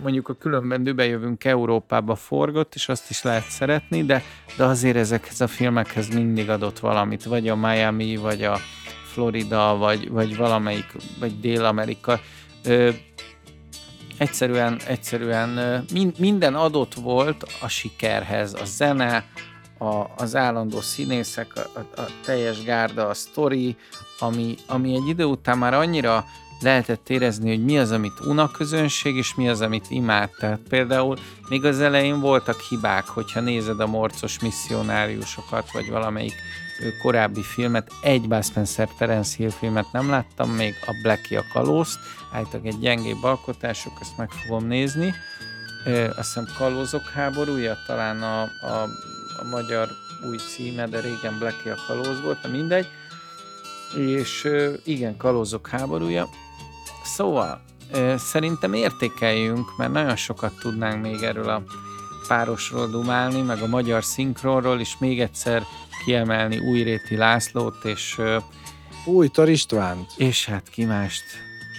[0.02, 4.24] mondjuk a különben bejövünk Európába forgott, és azt is lehet szeretni, de,
[4.58, 8.58] de azért ezekhez a filmekhez mindig adott valamit, vagy a Miami, vagy a
[9.06, 12.20] Florida, vagy, vagy valamelyik, vagy Dél-Amerika.
[12.64, 12.90] Ö,
[14.18, 15.84] egyszerűen, egyszerűen
[16.18, 19.26] minden adott volt a sikerhez, a zene,
[19.78, 23.76] a, az állandó színészek, a, a teljes gárda, a sztori,
[24.20, 26.26] ami, ami egy idő után már annyira
[26.62, 30.30] lehetett érezni, hogy mi az, amit un a közönség, és mi az, amit imád.
[30.40, 31.18] Tehát például
[31.50, 36.34] még az elején voltak hibák, hogyha nézed a morcos misszionáriusokat, vagy valamelyik
[37.02, 42.00] korábbi filmet, egy Bud Spencer Terence Hill filmet nem láttam, még a Blackie a kalózt,
[42.32, 45.14] állítólag egy gyengébb alkotásuk, ezt meg fogom nézni.
[45.86, 48.88] Azt hiszem Kalózok háborúja, talán a, a,
[49.40, 49.88] a magyar
[50.30, 52.88] új címe, de régen Blackie a kalóz volt, de mindegy.
[53.98, 54.48] És
[54.84, 56.30] igen, Kalózok háborúja,
[57.04, 57.62] Szóval,
[58.18, 61.64] szerintem értékeljünk, mert nagyon sokat tudnánk még erről a
[62.28, 65.64] párosról dumálni, meg a magyar szinkronról, és még egyszer
[66.06, 68.20] kiemelni Újréti Lászlót, és...
[69.06, 70.12] Bújtor Istvánt.
[70.18, 71.24] És hát ki mást,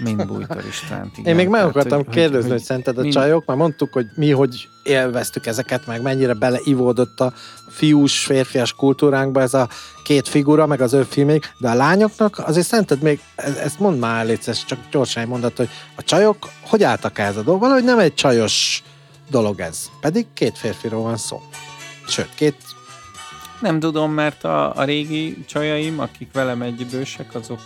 [0.02, 1.12] mint Bújtor Istvánt.
[1.18, 1.30] Igen.
[1.30, 3.12] Én még meg akartam hogy, kérdezni, hogy, hogy szerinted a mind...
[3.12, 7.32] csajok, már mondtuk, hogy mi hogy élveztük ezeket, meg mennyire beleivódott a
[7.68, 9.68] fiús, férfias kultúránkba ez a
[10.04, 14.26] két figura, meg az ő filmék, de a lányoknak azért szerinted még, ezt mondd már
[14.26, 17.60] létszes, csak gyorsan mondat, hogy a csajok hogy álltak ez a dolog?
[17.60, 18.82] Valahogy nem egy csajos
[19.30, 21.42] dolog ez, pedig két férfiról van szó.
[22.06, 22.56] Sőt, két
[23.60, 27.60] nem tudom, mert a, a régi csajaim, akik velem egyidősek, azok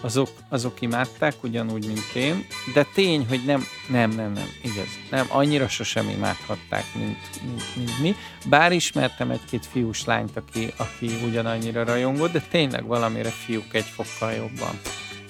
[0.00, 5.26] azok, azok imádták, ugyanúgy, mint én, de tény, hogy nem, nem, nem, nem, igaz, nem,
[5.28, 8.14] annyira sosem imádhatták, mint, mint, mint mi,
[8.48, 14.32] bár ismertem egy-két fiús lányt, aki, aki ugyanannyira rajongott, de tényleg valamire fiúk egy fokkal
[14.32, 14.80] jobban.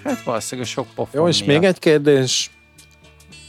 [0.05, 1.61] Hát valószínűleg sok pofon Jó, és miatt.
[1.61, 2.51] még egy kérdés,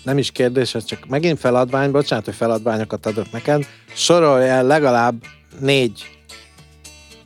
[0.03, 5.23] nem is kérdés, ez csak megint feladvány, bocsánat, hogy feladványokat adok neked, sorolj el legalább
[5.59, 6.19] négy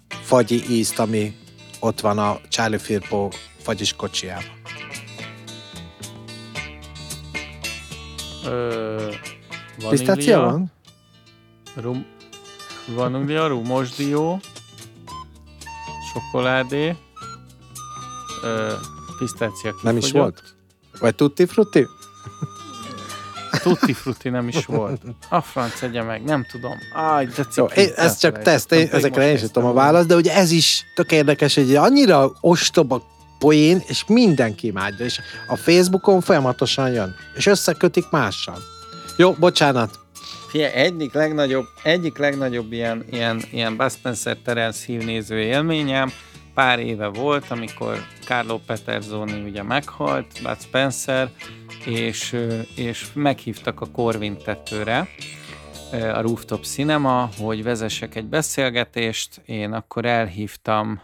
[0.08, 1.36] fagyi ízt, ami
[1.80, 3.30] ott van a Charlie Firpo
[3.66, 4.44] vagyis kocsiába.
[8.46, 9.12] Ö,
[9.90, 10.72] Pisztácia van?
[11.76, 12.06] Rum,
[12.88, 14.40] vanília, rumos dió,
[16.14, 16.96] csokoládé,
[18.44, 18.74] ö,
[19.18, 20.56] pisztácia Nem is volt?
[21.00, 21.88] Vagy tutti frutti?
[23.62, 25.02] Tutti frutti nem is volt.
[25.30, 26.78] A franc egye meg, nem tudom.
[26.94, 30.16] Aj, de Jó, én, ez csak teszt, én, ezekre én is tudom a választ, de
[30.16, 36.22] ugye ez is tök érdekes, hogy annyira ostoba poén, és mindenki imádja, és a Facebookon
[36.22, 38.58] folyamatosan jön, és összekötik mással.
[39.18, 40.00] Jó, bocsánat.
[40.48, 46.12] Fie, egyik legnagyobb, egyik legnagyobb ilyen, ilyen, ilyen Bud Spencer Terence Hill élményem,
[46.54, 51.30] pár éve volt, amikor Carlo Peterzoni ugye meghalt, Bud Spencer,
[51.86, 52.36] és,
[52.76, 55.08] és meghívtak a Corvin tetőre,
[55.92, 59.42] a Rooftop Cinema, hogy vezessek egy beszélgetést.
[59.46, 61.02] Én akkor elhívtam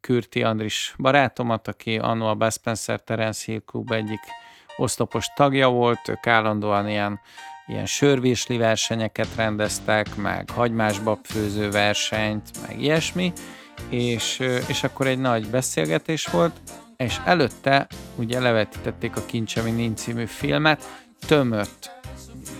[0.00, 4.20] Kürti Andris barátomat, aki annó a Bud Spencer Terence Hill Club egyik
[4.76, 7.20] oszlopos tagja volt, ők állandóan ilyen
[7.68, 13.32] ilyen sörvésli versenyeket rendeztek, meg hagymásbabfőző versenyt, meg ilyesmi,
[13.88, 14.38] és,
[14.68, 16.60] és akkor egy nagy beszélgetés volt,
[16.96, 17.86] és előtte
[18.16, 20.84] ugye levetítették a Kincsemi Nincs című filmet,
[21.26, 21.90] tömött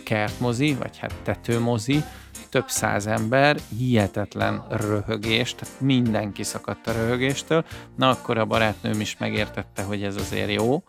[0.04, 2.02] kertmozi, vagy hát tetőmozi,
[2.48, 7.64] több száz ember, hihetetlen röhögés, tehát mindenki szakadt a röhögéstől.
[7.96, 10.82] Na akkor a barátnőm is megértette, hogy ez azért jó,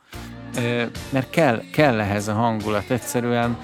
[1.10, 3.58] mert kell, kell ehhez a hangulat, egyszerűen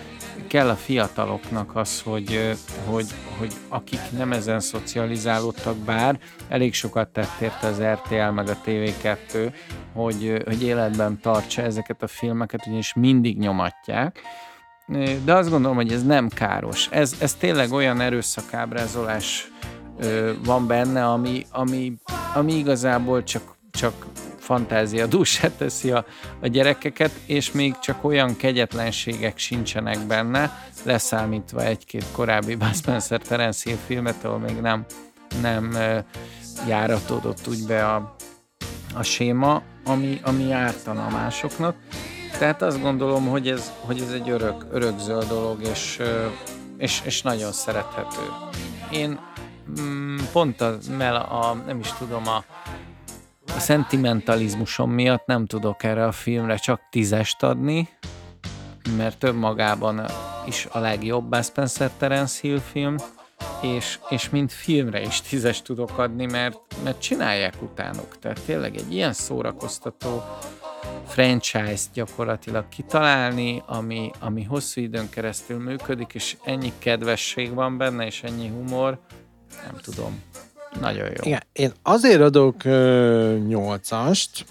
[0.48, 3.06] kell a fiataloknak az, hogy, hogy,
[3.38, 6.20] hogy akik nem ezen szocializálódtak, bár
[6.50, 9.54] elég sokat tett érte az RTL meg a TV2,
[9.94, 14.22] hogy, hogy életben tartsa ezeket a filmeket, ugyanis mindig nyomatják,
[15.24, 16.88] de azt gondolom, hogy ez nem káros.
[16.92, 19.52] Ez, ez tényleg olyan erőszakábrázolás
[20.46, 21.94] van benne, ami, ami,
[22.34, 24.06] ami igazából csak, csak
[24.46, 26.06] fantázia dúsát teszi a,
[26.42, 33.70] a gyerekeket, és még csak olyan kegyetlenségek sincsenek benne, leszámítva egy-két korábbi Buzz Spencer Terence
[33.70, 34.86] Hill filmet, ahol még nem,
[35.42, 35.78] nem
[36.68, 38.16] járatódott úgy be a,
[38.96, 41.76] a séma, ami, ami ártana másoknak.
[42.40, 46.02] Tehát azt gondolom, hogy ez, hogy ez egy örök, örökzöld dolog, és,
[46.78, 48.22] és, és nagyon szerethető.
[48.92, 49.20] Én
[49.82, 50.78] mm, pont a,
[51.50, 52.44] a, nem is tudom, a,
[53.56, 57.90] a szentimentalizmusom miatt nem tudok erre a filmre csak tízest adni,
[58.98, 60.06] mert több magában
[60.46, 62.96] is a legjobb Buzz Spencer Terence Hill film,
[63.62, 68.20] és, és mint filmre is tízes tudok adni, mert, mert csinálják utánuk.
[68.20, 70.24] Tehát tényleg egy ilyen szórakoztató
[71.08, 78.24] franchise-t gyakorlatilag kitalálni, ami, ami hosszú időn keresztül működik, és ennyi kedvesség van benne, és
[78.24, 79.00] ennyi humor,
[79.66, 80.22] nem tudom.
[80.80, 81.22] Nagyon jó.
[81.22, 82.64] Igen, én azért adok
[83.48, 84.46] nyolcast,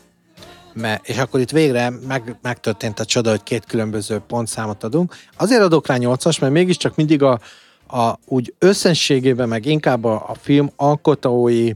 [0.73, 5.15] mert, és akkor itt végre meg, megtörtént a csoda, hogy két különböző pontszámot adunk.
[5.37, 7.41] Azért adok rá nyolcas, mert mégiscsak mindig a,
[7.89, 11.73] a úgy összességében, meg inkább a, a film alkotói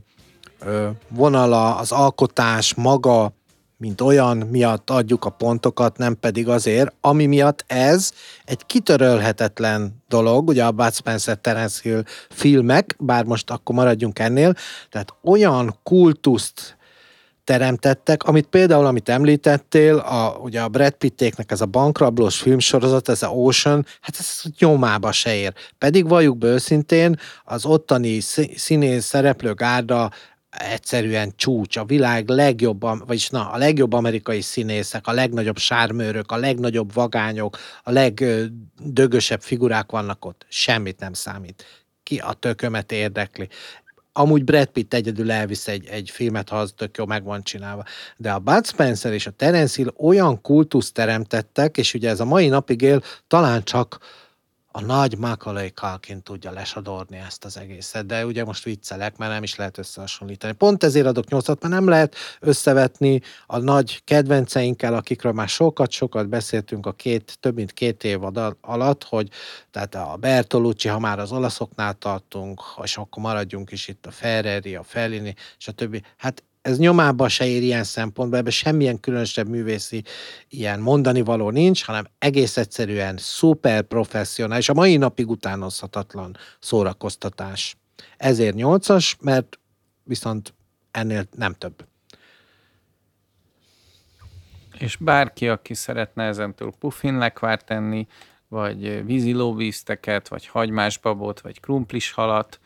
[0.61, 3.32] ö, vonala, az alkotás maga,
[3.79, 8.12] mint olyan miatt adjuk a pontokat, nem pedig azért, ami miatt ez
[8.45, 14.55] egy kitörölhetetlen dolog, ugye a Bud Spencer Terence Hill filmek, bár most akkor maradjunk ennél,
[14.91, 16.76] tehát olyan kultuszt
[17.45, 23.22] teremtettek, amit például, amit említettél, a, ugye a Brad Pittéknek ez a bankrablós filmsorozat, ez
[23.22, 25.53] a Ocean, hát ez nyomába se ér.
[25.79, 28.20] Pedig valljuk be őszintén, az ottani
[28.55, 30.11] színész szereplő gárda
[30.51, 36.36] egyszerűen csúcs, a világ legjobb, vagyis na, a legjobb amerikai színészek, a legnagyobb sármőrök, a
[36.36, 40.46] legnagyobb vagányok, a legdögösebb figurák vannak ott.
[40.49, 41.64] Semmit nem számít.
[42.03, 43.49] Ki a tökömet érdekli.
[44.12, 47.84] Amúgy Brad Pitt egyedül elvisz egy, egy filmet, ha az tök jó meg van csinálva.
[48.16, 52.24] De a Bud Spencer és a Terence Hill olyan kultuszt teremtettek, és ugye ez a
[52.24, 53.99] mai napig él, talán csak
[54.79, 59.43] a nagy Macaulay Culkin tudja lesodorni ezt az egészet, de ugye most viccelek, mert nem
[59.43, 60.53] is lehet összehasonlítani.
[60.53, 66.87] Pont ezért adok nyolcat, mert nem lehet összevetni a nagy kedvenceinkkel, akikről már sokat-sokat beszéltünk
[66.87, 68.20] a két, több mint két év
[68.61, 69.29] alatt, hogy
[69.70, 74.74] tehát a Bertolucci, ha már az olaszoknál tartunk, és akkor maradjunk is itt a Ferrari,
[74.74, 76.03] a Fellini, és a többi.
[76.16, 80.04] Hát ez nyomába se ér ilyen szempontból, ebben semmilyen különösebb művészi
[80.48, 87.76] ilyen mondani való nincs, hanem egész egyszerűen szuper professzionális, a mai napig utánozhatatlan szórakoztatás.
[88.16, 89.59] Ezért nyolcas, mert
[90.02, 90.54] viszont
[90.90, 91.86] ennél nem több.
[94.78, 98.06] És bárki, aki szeretne ezentől puffin lekvár tenni,
[98.48, 102.61] vagy vízilóvízteket, vagy hagymásbabot, vagy krumplis halat,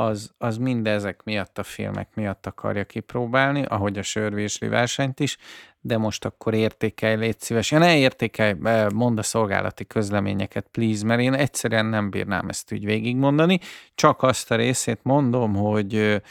[0.00, 5.36] az, az mindezek miatt a filmek miatt akarja kipróbálni, ahogy a sörvésli versenyt is,
[5.80, 7.70] de most akkor értékelj, légy szíves.
[7.70, 8.54] Ja, ne értékelj,
[8.94, 13.60] mondd a szolgálati közleményeket, please, mert én egyszerűen nem bírnám ezt úgy végigmondani,
[13.94, 16.22] csak azt a részét mondom, hogy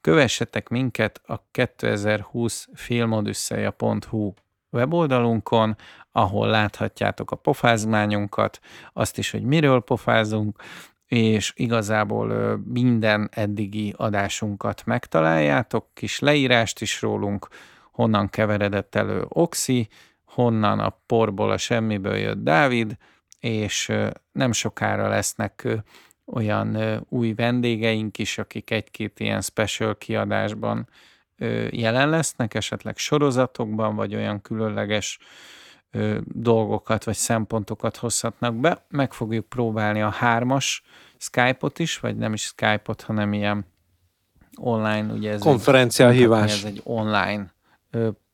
[0.00, 4.32] kövessetek minket a 2020 filmodüsszeja.hu
[4.70, 5.76] weboldalunkon,
[6.12, 8.60] ahol láthatjátok a pofázmányunkat,
[8.92, 10.62] azt is, hogy miről pofázunk,
[11.06, 17.48] és igazából minden eddigi adásunkat megtaláljátok, kis leírást is rólunk,
[17.92, 19.88] honnan keveredett elő Oxi,
[20.24, 22.96] honnan a porból a semmiből jött Dávid,
[23.40, 23.92] és
[24.32, 25.68] nem sokára lesznek
[26.24, 30.88] olyan új vendégeink is, akik egy-két ilyen special kiadásban
[31.70, 35.18] jelen lesznek, esetleg sorozatokban, vagy olyan különleges
[36.24, 38.84] dolgokat vagy szempontokat hozhatnak be.
[38.88, 40.82] Meg fogjuk próbálni a hármas
[41.18, 43.66] Skype-ot is, vagy nem is Skype-ot, hanem ilyen
[44.56, 46.52] online, ugye ez konferencia egy, hívás.
[46.52, 47.52] Ez egy online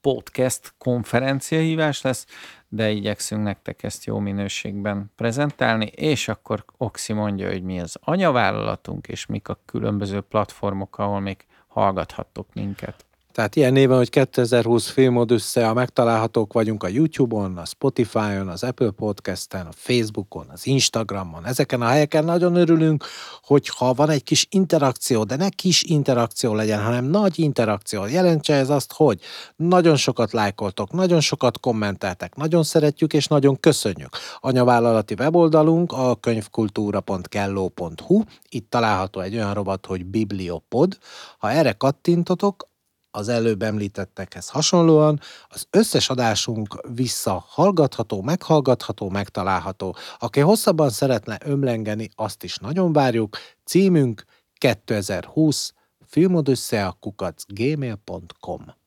[0.00, 2.26] podcast konferencia hívás lesz,
[2.68, 9.08] de igyekszünk nektek ezt jó minőségben prezentálni, és akkor Oxi mondja, hogy mi az anyavállalatunk,
[9.08, 13.04] és mik a különböző platformok, ahol még hallgathattok minket.
[13.32, 18.90] Tehát ilyen néven, hogy 2020 Filmod össze, megtalálhatók vagyunk a YouTube-on, a Spotify-on, az Apple
[18.90, 21.46] Podcast-en, a Facebookon, az Instagramon.
[21.46, 23.04] Ezeken a helyeken nagyon örülünk,
[23.42, 28.06] hogyha van egy kis interakció, de ne kis interakció legyen, hanem nagy interakció.
[28.06, 29.20] Jelentse ez azt, hogy
[29.56, 34.16] nagyon sokat lájkoltok, nagyon sokat kommenteltek, nagyon szeretjük és nagyon köszönjük.
[34.40, 40.98] Anyavállalati weboldalunk a könyvkultúra.kelló.hu, itt található egy olyan robot, hogy Bibliopod.
[41.38, 42.68] Ha erre kattintotok,
[43.10, 49.96] az előbb említettekhez hasonlóan az összes adásunk visszahallgatható, meghallgatható, megtalálható.
[50.18, 53.36] Aki hosszabban szeretne ömlengeni, azt is nagyon várjuk.
[53.64, 54.24] Címünk
[54.54, 55.72] 2020
[56.06, 58.78] filmodösszeakukac gmail.com